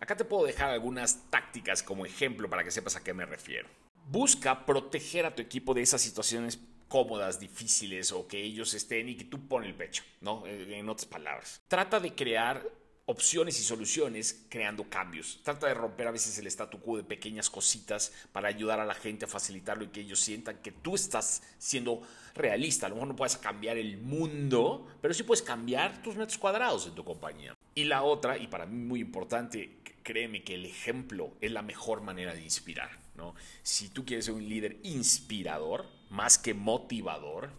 Acá 0.00 0.16
te 0.16 0.24
puedo 0.24 0.46
dejar 0.46 0.70
algunas 0.70 1.30
tácticas 1.30 1.82
como 1.82 2.06
ejemplo 2.06 2.48
para 2.48 2.64
que 2.64 2.70
sepas 2.70 2.96
a 2.96 3.04
qué 3.04 3.12
me 3.12 3.26
refiero. 3.26 3.68
Busca 4.08 4.64
proteger 4.64 5.26
a 5.26 5.34
tu 5.34 5.42
equipo 5.42 5.74
de 5.74 5.82
esas 5.82 6.00
situaciones 6.00 6.58
cómodas, 6.96 7.38
difíciles 7.38 8.10
o 8.10 8.26
que 8.26 8.42
ellos 8.42 8.72
estén 8.72 9.10
y 9.10 9.16
que 9.16 9.24
tú 9.24 9.46
pones 9.46 9.68
el 9.68 9.74
pecho, 9.74 10.02
¿no? 10.22 10.46
Eh, 10.46 10.78
en 10.78 10.88
otras 10.88 11.04
palabras. 11.04 11.60
Trata 11.68 12.00
de 12.00 12.14
crear 12.14 12.66
opciones 13.04 13.60
y 13.60 13.64
soluciones 13.64 14.46
creando 14.48 14.88
cambios. 14.88 15.40
Trata 15.42 15.66
de 15.66 15.74
romper 15.74 16.06
a 16.06 16.10
veces 16.10 16.38
el 16.38 16.46
statu 16.46 16.80
quo 16.80 16.96
de 16.96 17.04
pequeñas 17.04 17.50
cositas 17.50 18.14
para 18.32 18.48
ayudar 18.48 18.80
a 18.80 18.86
la 18.86 18.94
gente 18.94 19.26
a 19.26 19.28
facilitarlo 19.28 19.84
y 19.84 19.88
que 19.88 20.00
ellos 20.00 20.20
sientan 20.20 20.62
que 20.62 20.72
tú 20.72 20.94
estás 20.94 21.42
siendo 21.58 22.00
realista. 22.34 22.86
A 22.86 22.88
lo 22.88 22.94
mejor 22.94 23.08
no 23.08 23.16
puedes 23.16 23.36
cambiar 23.36 23.76
el 23.76 23.98
mundo, 23.98 24.86
pero 25.02 25.12
sí 25.12 25.22
puedes 25.22 25.42
cambiar 25.42 26.02
tus 26.02 26.16
metros 26.16 26.38
cuadrados 26.38 26.86
en 26.86 26.94
tu 26.94 27.04
compañía. 27.04 27.54
Y 27.74 27.84
la 27.84 28.04
otra, 28.04 28.38
y 28.38 28.46
para 28.46 28.64
mí 28.64 28.82
muy 28.82 29.00
importante, 29.00 29.82
créeme 30.02 30.42
que 30.42 30.54
el 30.54 30.64
ejemplo 30.64 31.36
es 31.42 31.52
la 31.52 31.60
mejor 31.60 32.00
manera 32.00 32.32
de 32.32 32.42
inspirar. 32.42 32.88
¿no? 33.16 33.34
Si 33.62 33.90
tú 33.90 34.06
quieres 34.06 34.24
ser 34.24 34.34
un 34.34 34.48
líder 34.48 34.78
inspirador, 34.82 35.95
más 36.10 36.38
que 36.38 36.54
motivador, 36.54 37.50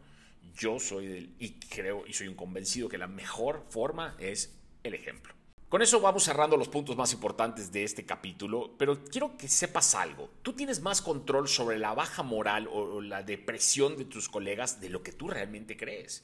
yo 0.55 0.79
soy 0.79 1.07
del, 1.07 1.35
y 1.39 1.51
creo 1.53 2.05
y 2.07 2.13
soy 2.13 2.27
un 2.27 2.35
convencido 2.35 2.89
que 2.89 2.97
la 2.97 3.07
mejor 3.07 3.65
forma 3.69 4.15
es 4.19 4.55
el 4.83 4.93
ejemplo. 4.93 5.33
Con 5.69 5.81
eso 5.81 5.99
vamos 5.99 6.23
cerrando 6.23 6.55
los 6.55 6.69
puntos 6.69 6.95
más 6.95 7.11
importantes 7.11 7.73
de 7.73 7.83
este 7.83 8.05
capítulo, 8.05 8.71
pero 8.77 9.03
quiero 9.03 9.37
que 9.37 9.49
sepas 9.49 9.95
algo. 9.95 10.29
Tú 10.41 10.53
tienes 10.53 10.81
más 10.81 11.01
control 11.01 11.49
sobre 11.49 11.77
la 11.77 11.93
baja 11.93 12.23
moral 12.23 12.69
o 12.71 13.01
la 13.01 13.21
depresión 13.21 13.97
de 13.97 14.05
tus 14.05 14.29
colegas 14.29 14.79
de 14.79 14.89
lo 14.89 15.03
que 15.03 15.11
tú 15.11 15.27
realmente 15.27 15.75
crees. 15.75 16.23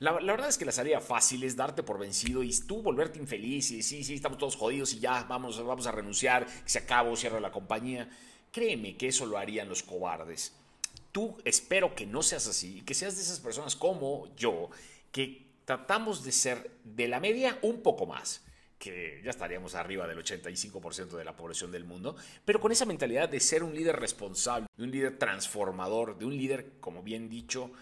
La, 0.00 0.12
verdad 0.12 0.48
es 0.48 0.56
que 0.56 0.64
la 0.64 0.70
salida 0.70 1.00
fácil 1.00 1.42
es 1.42 1.56
darte 1.56 1.82
por 1.82 1.98
vencido 1.98 2.44
y 2.44 2.56
tú 2.60 2.82
volverte 2.82 3.18
infeliz 3.18 3.72
y 3.72 3.82
sí, 3.82 4.04
sí, 4.04 4.14
estamos 4.14 4.38
todos 4.38 4.54
jodidos 4.54 4.94
y 4.94 5.00
ya 5.00 5.24
vamos, 5.24 5.60
vamos 5.64 5.88
a 5.88 5.92
renunciar, 5.92 6.46
que 6.46 6.70
se 6.70 6.78
acabó, 6.78 7.16
cierra 7.16 7.40
la 7.40 7.50
compañía. 7.50 8.08
Créeme 8.52 8.96
que 8.96 9.08
eso 9.08 9.26
lo 9.26 9.38
harían 9.38 9.68
los 9.68 9.82
cobardes. 9.82 10.54
Tú 11.12 11.36
espero 11.44 11.94
que 11.94 12.06
no 12.06 12.22
seas 12.22 12.46
así 12.46 12.78
y 12.78 12.82
que 12.82 12.94
seas 12.94 13.16
de 13.16 13.22
esas 13.22 13.40
personas 13.40 13.76
como 13.76 14.34
yo, 14.36 14.70
que 15.10 15.46
tratamos 15.64 16.24
de 16.24 16.32
ser 16.32 16.70
de 16.84 17.08
la 17.08 17.20
media 17.20 17.58
un 17.62 17.82
poco 17.82 18.06
más 18.06 18.42
que 18.78 19.20
ya 19.24 19.30
estaríamos 19.30 19.74
arriba 19.74 20.06
del 20.06 20.18
85% 20.18 21.16
de 21.16 21.24
la 21.24 21.36
población 21.36 21.72
del 21.72 21.84
mundo, 21.84 22.16
pero 22.44 22.60
con 22.60 22.70
esa 22.70 22.86
mentalidad 22.86 23.28
de 23.28 23.40
ser 23.40 23.62
un 23.62 23.74
líder 23.74 23.96
responsable, 23.96 24.68
de 24.76 24.84
un 24.84 24.90
líder 24.90 25.18
transformador, 25.18 26.16
de 26.16 26.24
un 26.24 26.36
líder, 26.36 26.74
como 26.80 27.02
bien 27.02 27.28
dicho, 27.28 27.72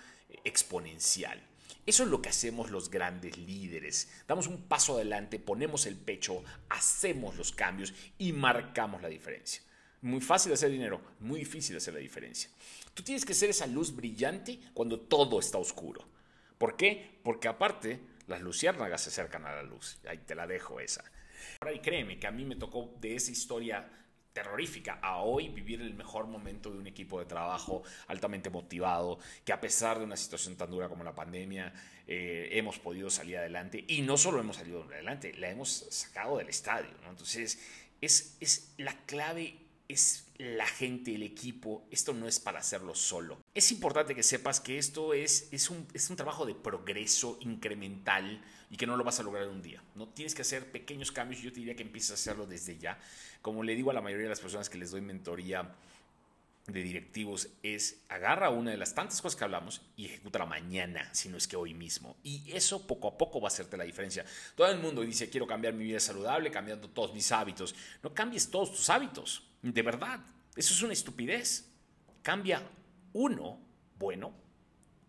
exponencial. 0.45 1.41
Eso 1.85 2.03
es 2.03 2.09
lo 2.09 2.21
que 2.21 2.31
hacemos 2.31 2.71
los 2.71 2.91
grandes 2.91 3.39
líderes. 3.39 4.11
Damos 4.27 4.49
un 4.49 4.63
paso 4.63 4.97
adelante, 4.97 5.39
ponemos 5.39 5.87
el 5.87 5.97
pecho, 5.97 6.43
hacemos 6.69 7.37
los 7.37 7.53
cambios 7.53 7.95
y 8.19 8.33
marcamos 8.33 9.03
la 9.03 9.09
diferencia. 9.09 9.63
Muy 10.03 10.21
fácil 10.21 10.53
hacer 10.53 10.71
dinero, 10.71 11.01
muy 11.21 11.41
difícil 11.41 11.77
hacer 11.77 11.95
la 11.95 12.01
diferencia. 12.01 12.51
Tú 12.97 13.03
tienes 13.03 13.27
que 13.27 13.35
ser 13.35 13.51
esa 13.51 13.67
luz 13.67 13.95
brillante 13.95 14.59
cuando 14.73 14.99
todo 14.99 15.39
está 15.39 15.59
oscuro. 15.59 16.03
¿Por 16.57 16.79
qué? 16.79 17.21
Porque 17.23 17.47
aparte, 17.47 18.01
las 18.27 18.41
luciérnagas 18.41 19.03
se 19.03 19.11
acercan 19.11 19.45
a 19.45 19.55
la 19.55 19.63
luz. 19.63 19.99
Ahí 20.09 20.17
te 20.17 20.35
la 20.35 20.47
dejo 20.47 20.81
esa. 20.81 21.05
Ahora, 21.61 21.75
y 21.75 21.81
créeme 21.81 22.19
que 22.19 22.27
a 22.27 22.31
mí 22.31 22.47
me 22.47 22.57
tocó 22.57 22.95
de 22.99 23.17
esa 23.17 23.31
historia 23.31 23.87
terrorífica 24.33 24.99
a 25.03 25.19
hoy 25.19 25.51
vivir 25.51 25.83
el 25.83 25.93
mejor 25.93 26.27
momento 26.27 26.71
de 26.71 26.79
un 26.79 26.87
equipo 26.87 27.19
de 27.19 27.27
trabajo 27.27 27.83
altamente 28.07 28.49
motivado, 28.49 29.19
que 29.45 29.53
a 29.53 29.61
pesar 29.61 29.99
de 29.99 30.07
una 30.07 30.17
situación 30.17 30.57
tan 30.57 30.71
dura 30.71 30.89
como 30.89 31.05
la 31.05 31.15
pandemia, 31.15 31.75
eh, 32.07 32.49
hemos 32.53 32.79
podido 32.79 33.11
salir 33.11 33.37
adelante. 33.37 33.85
Y 33.89 34.01
no 34.01 34.17
solo 34.17 34.41
hemos 34.41 34.57
salido 34.57 34.85
adelante, 34.85 35.35
la 35.35 35.51
hemos 35.51 35.85
sacado 35.91 36.39
del 36.39 36.49
estadio. 36.49 36.89
Entonces, 37.07 37.61
es, 38.01 38.39
es 38.41 38.73
la 38.79 38.97
clave 39.05 39.66
es 39.89 40.27
la 40.39 40.67
gente, 40.67 41.15
el 41.15 41.23
equipo. 41.23 41.87
Esto 41.91 42.13
no 42.13 42.29
es 42.29 42.41
para 42.41 42.61
hacerlo 42.61 42.95
solo. 42.95 43.39
Es 43.55 43.73
importante 43.73 44.15
que 44.15 44.23
sepas 44.23 44.61
que 44.61 44.79
esto 44.79 45.15
es, 45.15 45.49
es, 45.51 45.71
un, 45.71 45.87
es 45.95 46.11
un 46.11 46.17
trabajo 46.17 46.47
de 46.47 46.55
progreso 46.55 47.39
incremental 47.41 48.43
y 48.71 48.77
que 48.77 48.87
no 48.87 48.97
lo 48.97 49.05
vas 49.05 49.21
a 49.21 49.23
lograr 49.23 49.45
en 49.45 49.51
un 49.51 49.63
día. 49.63 49.83
No 49.95 50.09
tienes 50.09 50.35
que 50.35 50.43
hacer 50.43 50.71
pequeños 50.71 51.13
cambios. 51.13 51.43
Yo 51.43 51.53
te 51.53 51.61
diría 51.61 51.77
que 51.77 51.83
empieces 51.83 52.11
a 52.11 52.15
hacerlo 52.15 52.47
desde 52.47 52.79
ya. 52.79 52.99
Como 53.43 53.63
le 53.63 53.75
digo 53.75 53.91
a 53.91 53.95
la 53.95 54.01
mayoría 54.01 54.25
de 54.25 54.31
las 54.31 54.41
personas 54.41 54.69
que 54.69 54.79
les 54.79 54.91
doy 54.91 55.01
mentoría 55.01 55.75
de 56.67 56.83
directivos 56.83 57.49
es 57.63 58.03
agarra 58.09 58.51
una 58.51 58.73
de 58.73 58.77
las 58.77 58.95
tantas 58.95 59.23
cosas 59.23 59.37
que 59.37 59.45
hablamos 59.45 59.83
y 59.97 60.11
la 60.33 60.47
mañana, 60.47 61.09
si 61.15 61.29
no 61.29 61.37
es 61.37 61.47
que 61.47 61.57
hoy 61.57 61.75
mismo. 61.75 62.17
Y 62.23 62.51
eso 62.53 62.87
poco 62.87 63.09
a 63.09 63.17
poco 63.17 63.41
va 63.41 63.47
a 63.47 63.53
hacerte 63.53 63.77
la 63.77 63.85
diferencia. 63.85 64.25
Todo 64.55 64.71
el 64.71 64.79
mundo 64.79 65.03
dice, 65.03 65.31
quiero 65.31 65.47
cambiar 65.47 65.75
mi 65.75 65.85
vida 65.85 66.01
saludable, 66.01 66.51
cambiando 66.51 66.89
todos 66.91 67.15
mis 67.15 67.31
hábitos. 67.33 67.75
No 68.03 68.13
cambies 68.13 68.51
todos 68.51 68.73
tus 68.73 68.91
hábitos, 68.91 69.45
de 69.63 69.83
verdad. 69.83 70.21
Eso 70.57 70.75
es 70.75 70.83
una 70.83 70.93
estupidez. 70.93 71.71
Cambia 72.23 72.63
uno 73.13 73.61
bueno 73.99 74.33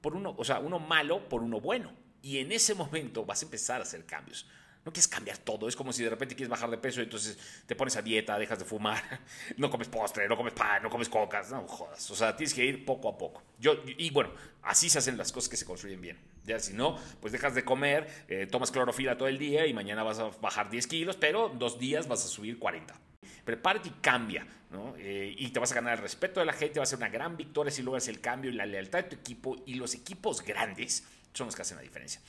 por 0.01 0.15
uno, 0.15 0.35
o 0.37 0.45
sea, 0.45 0.59
uno 0.59 0.79
malo 0.79 1.27
por 1.27 1.41
uno 1.41 1.59
bueno. 1.59 1.91
Y 2.21 2.37
en 2.37 2.51
ese 2.51 2.75
momento 2.75 3.25
vas 3.25 3.41
a 3.41 3.45
empezar 3.45 3.79
a 3.81 3.83
hacer 3.83 4.05
cambios. 4.05 4.47
No 4.87 4.93
quieres 4.93 5.09
cambiar 5.09 5.37
todo. 5.37 5.67
Es 5.67 5.75
como 5.75 5.91
si 5.91 6.01
de 6.01 6.09
repente 6.09 6.33
quieres 6.33 6.47
bajar 6.47 6.69
de 6.69 6.77
peso 6.77 7.01
y 7.01 7.03
entonces 7.03 7.37
te 7.65 7.75
pones 7.75 7.97
a 7.97 8.01
dieta, 8.01 8.39
dejas 8.39 8.57
de 8.57 8.63
fumar, 8.63 9.19
no 9.57 9.69
comes 9.69 9.89
postre, 9.89 10.29
no 10.29 10.37
comes 10.37 10.53
pan, 10.53 10.81
no 10.81 10.89
comes 10.89 11.09
cocas. 11.09 11.51
No 11.51 11.67
jodas. 11.67 12.09
O 12.09 12.15
sea, 12.15 12.37
tienes 12.37 12.53
que 12.53 12.63
ir 12.63 12.85
poco 12.85 13.09
a 13.09 13.17
poco. 13.17 13.43
Yo, 13.59 13.73
y 13.85 14.09
bueno, 14.11 14.31
así 14.61 14.89
se 14.89 14.99
hacen 14.99 15.17
las 15.17 15.33
cosas 15.33 15.49
que 15.49 15.57
se 15.57 15.65
construyen 15.65 15.99
bien. 15.99 16.17
Ya 16.45 16.57
si 16.59 16.71
no, 16.71 16.97
pues 17.19 17.33
dejas 17.33 17.53
de 17.53 17.65
comer, 17.65 18.07
eh, 18.29 18.47
tomas 18.49 18.71
clorofila 18.71 19.17
todo 19.17 19.27
el 19.27 19.37
día 19.37 19.67
y 19.67 19.73
mañana 19.73 20.03
vas 20.03 20.19
a 20.19 20.29
bajar 20.39 20.69
10 20.69 20.87
kilos, 20.87 21.17
pero 21.17 21.49
dos 21.49 21.77
días 21.77 22.07
vas 22.07 22.23
a 22.23 22.29
subir 22.29 22.57
40. 22.57 22.97
Prepárate 23.43 23.89
y 23.89 23.91
cambia, 23.99 24.47
¿no? 24.71 24.95
Eh, 24.97 25.35
y 25.37 25.49
te 25.49 25.59
vas 25.59 25.73
a 25.73 25.75
ganar 25.75 25.97
el 25.97 26.01
respeto 26.01 26.39
de 26.39 26.45
la 26.45 26.53
gente, 26.53 26.79
va 26.79 26.83
a 26.83 26.85
ser 26.85 26.99
una 26.99 27.09
gran 27.09 27.35
victoria 27.35 27.71
si 27.71 27.81
logras 27.81 28.07
el 28.07 28.21
cambio 28.21 28.51
y 28.51 28.53
la 28.53 28.65
lealtad 28.65 29.03
de 29.03 29.09
tu 29.09 29.15
equipo. 29.17 29.57
Y 29.65 29.73
los 29.73 29.95
equipos 29.95 30.41
grandes 30.41 31.03
son 31.33 31.47
los 31.47 31.57
que 31.57 31.63
hacen 31.63 31.75
la 31.75 31.83
diferencia. 31.83 32.21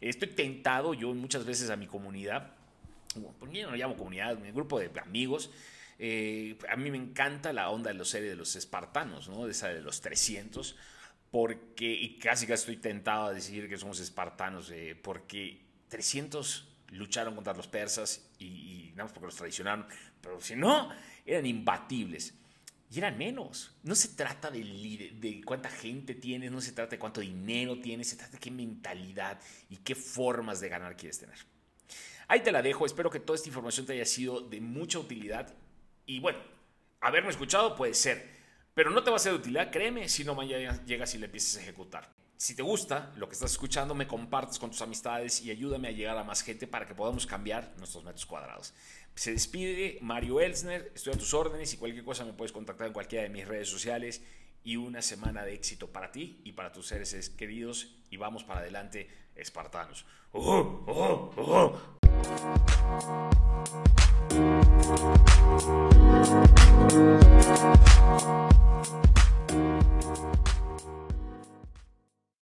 Estoy 0.00 0.28
tentado 0.28 0.94
yo 0.94 1.12
muchas 1.14 1.44
veces 1.44 1.70
a 1.70 1.76
mi 1.76 1.86
comunidad, 1.86 2.52
yo 3.14 3.32
no 3.64 3.70
lo 3.70 3.76
llamo 3.76 3.96
comunidad, 3.96 4.38
mi 4.38 4.50
grupo 4.52 4.78
de 4.78 4.90
amigos, 5.00 5.50
eh, 5.98 6.58
a 6.68 6.76
mí 6.76 6.90
me 6.90 6.98
encanta 6.98 7.52
la 7.52 7.70
onda 7.70 7.88
de 7.88 7.94
los 7.94 8.10
series 8.10 8.30
de 8.30 8.36
los 8.36 8.54
espartanos, 8.56 9.28
¿no? 9.28 9.48
Esa 9.48 9.68
de 9.68 9.80
los 9.80 10.00
300, 10.02 10.76
porque, 11.30 11.90
y 11.90 12.18
casi 12.18 12.46
casi 12.46 12.60
estoy 12.60 12.76
tentado 12.76 13.26
a 13.26 13.32
decir 13.32 13.68
que 13.68 13.78
somos 13.78 14.00
espartanos, 14.00 14.70
eh, 14.70 14.98
porque 15.00 15.62
300 15.88 16.68
lucharon 16.92 17.34
contra 17.34 17.54
los 17.54 17.66
persas 17.66 18.28
y, 18.38 18.44
y 18.46 18.90
nada 18.90 19.04
más 19.04 19.12
porque 19.12 19.26
los 19.26 19.36
traicionaron, 19.36 19.86
pero 20.20 20.40
si 20.40 20.56
no, 20.56 20.90
eran 21.24 21.46
imbatibles. 21.46 22.34
Y 22.90 22.98
eran 22.98 23.18
menos. 23.18 23.72
No 23.82 23.94
se 23.94 24.08
trata 24.08 24.50
de, 24.50 25.42
cuánta 25.44 25.68
gente 25.68 26.14
tienes, 26.14 26.50
no 26.50 26.60
se 26.60 26.72
trata 26.72 26.92
de 26.92 26.98
cuánto 26.98 27.20
dinero 27.20 27.80
tienes, 27.80 28.08
se 28.08 28.16
trata 28.16 28.32
de 28.32 28.38
qué 28.38 28.50
mentalidad 28.50 29.40
y 29.68 29.78
qué 29.78 29.94
formas 29.94 30.60
de 30.60 30.68
ganar 30.68 30.96
quieres 30.96 31.18
tener. 31.18 31.38
Ahí 32.28 32.40
te 32.40 32.52
la 32.52 32.62
dejo, 32.62 32.86
espero 32.86 33.10
que 33.10 33.20
toda 33.20 33.36
esta 33.36 33.48
información 33.48 33.86
te 33.86 33.92
haya 33.92 34.04
sido 34.04 34.40
de 34.40 34.60
mucha 34.60 34.98
utilidad. 34.98 35.52
Y 36.06 36.20
bueno, 36.20 36.38
haberme 37.00 37.30
escuchado 37.30 37.74
puede 37.74 37.94
ser, 37.94 38.28
pero 38.74 38.90
no 38.90 39.02
te 39.02 39.10
va 39.10 39.16
a 39.16 39.20
ser 39.20 39.32
de 39.32 39.38
utilidad, 39.38 39.70
créeme, 39.70 40.08
si 40.08 40.24
no 40.24 40.34
mañana 40.34 40.84
llegas 40.84 41.14
y 41.14 41.18
le 41.18 41.26
empiezas 41.26 41.56
a 41.56 41.62
ejecutar. 41.62 42.14
Si 42.36 42.54
te 42.54 42.62
gusta 42.62 43.12
lo 43.16 43.28
que 43.28 43.32
estás 43.32 43.52
escuchando, 43.52 43.94
me 43.94 44.06
compartes 44.06 44.58
con 44.58 44.70
tus 44.70 44.82
amistades 44.82 45.40
y 45.40 45.50
ayúdame 45.50 45.88
a 45.88 45.92
llegar 45.92 46.18
a 46.18 46.24
más 46.24 46.42
gente 46.42 46.66
para 46.66 46.86
que 46.86 46.94
podamos 46.94 47.26
cambiar 47.26 47.72
nuestros 47.78 48.04
metros 48.04 48.26
cuadrados. 48.26 48.74
Se 49.16 49.32
despide 49.32 49.98
Mario 50.02 50.40
Elsner, 50.40 50.92
estoy 50.94 51.14
a 51.14 51.16
tus 51.16 51.32
órdenes 51.32 51.72
y 51.72 51.78
cualquier 51.78 52.04
cosa 52.04 52.26
me 52.26 52.34
puedes 52.34 52.52
contactar 52.52 52.88
en 52.88 52.92
cualquiera 52.92 53.22
de 53.22 53.30
mis 53.30 53.48
redes 53.48 53.66
sociales 53.66 54.22
y 54.62 54.76
una 54.76 55.00
semana 55.00 55.42
de 55.42 55.54
éxito 55.54 55.90
para 55.90 56.12
ti 56.12 56.42
y 56.44 56.52
para 56.52 56.70
tus 56.70 56.88
seres 56.88 57.30
queridos 57.30 57.96
y 58.10 58.18
vamos 58.18 58.44
para 58.44 58.60
adelante, 58.60 59.08
espartanos. 59.34 60.04
¡Oh, 60.32 60.84
oh, 60.86 61.32
oh! 61.38 61.96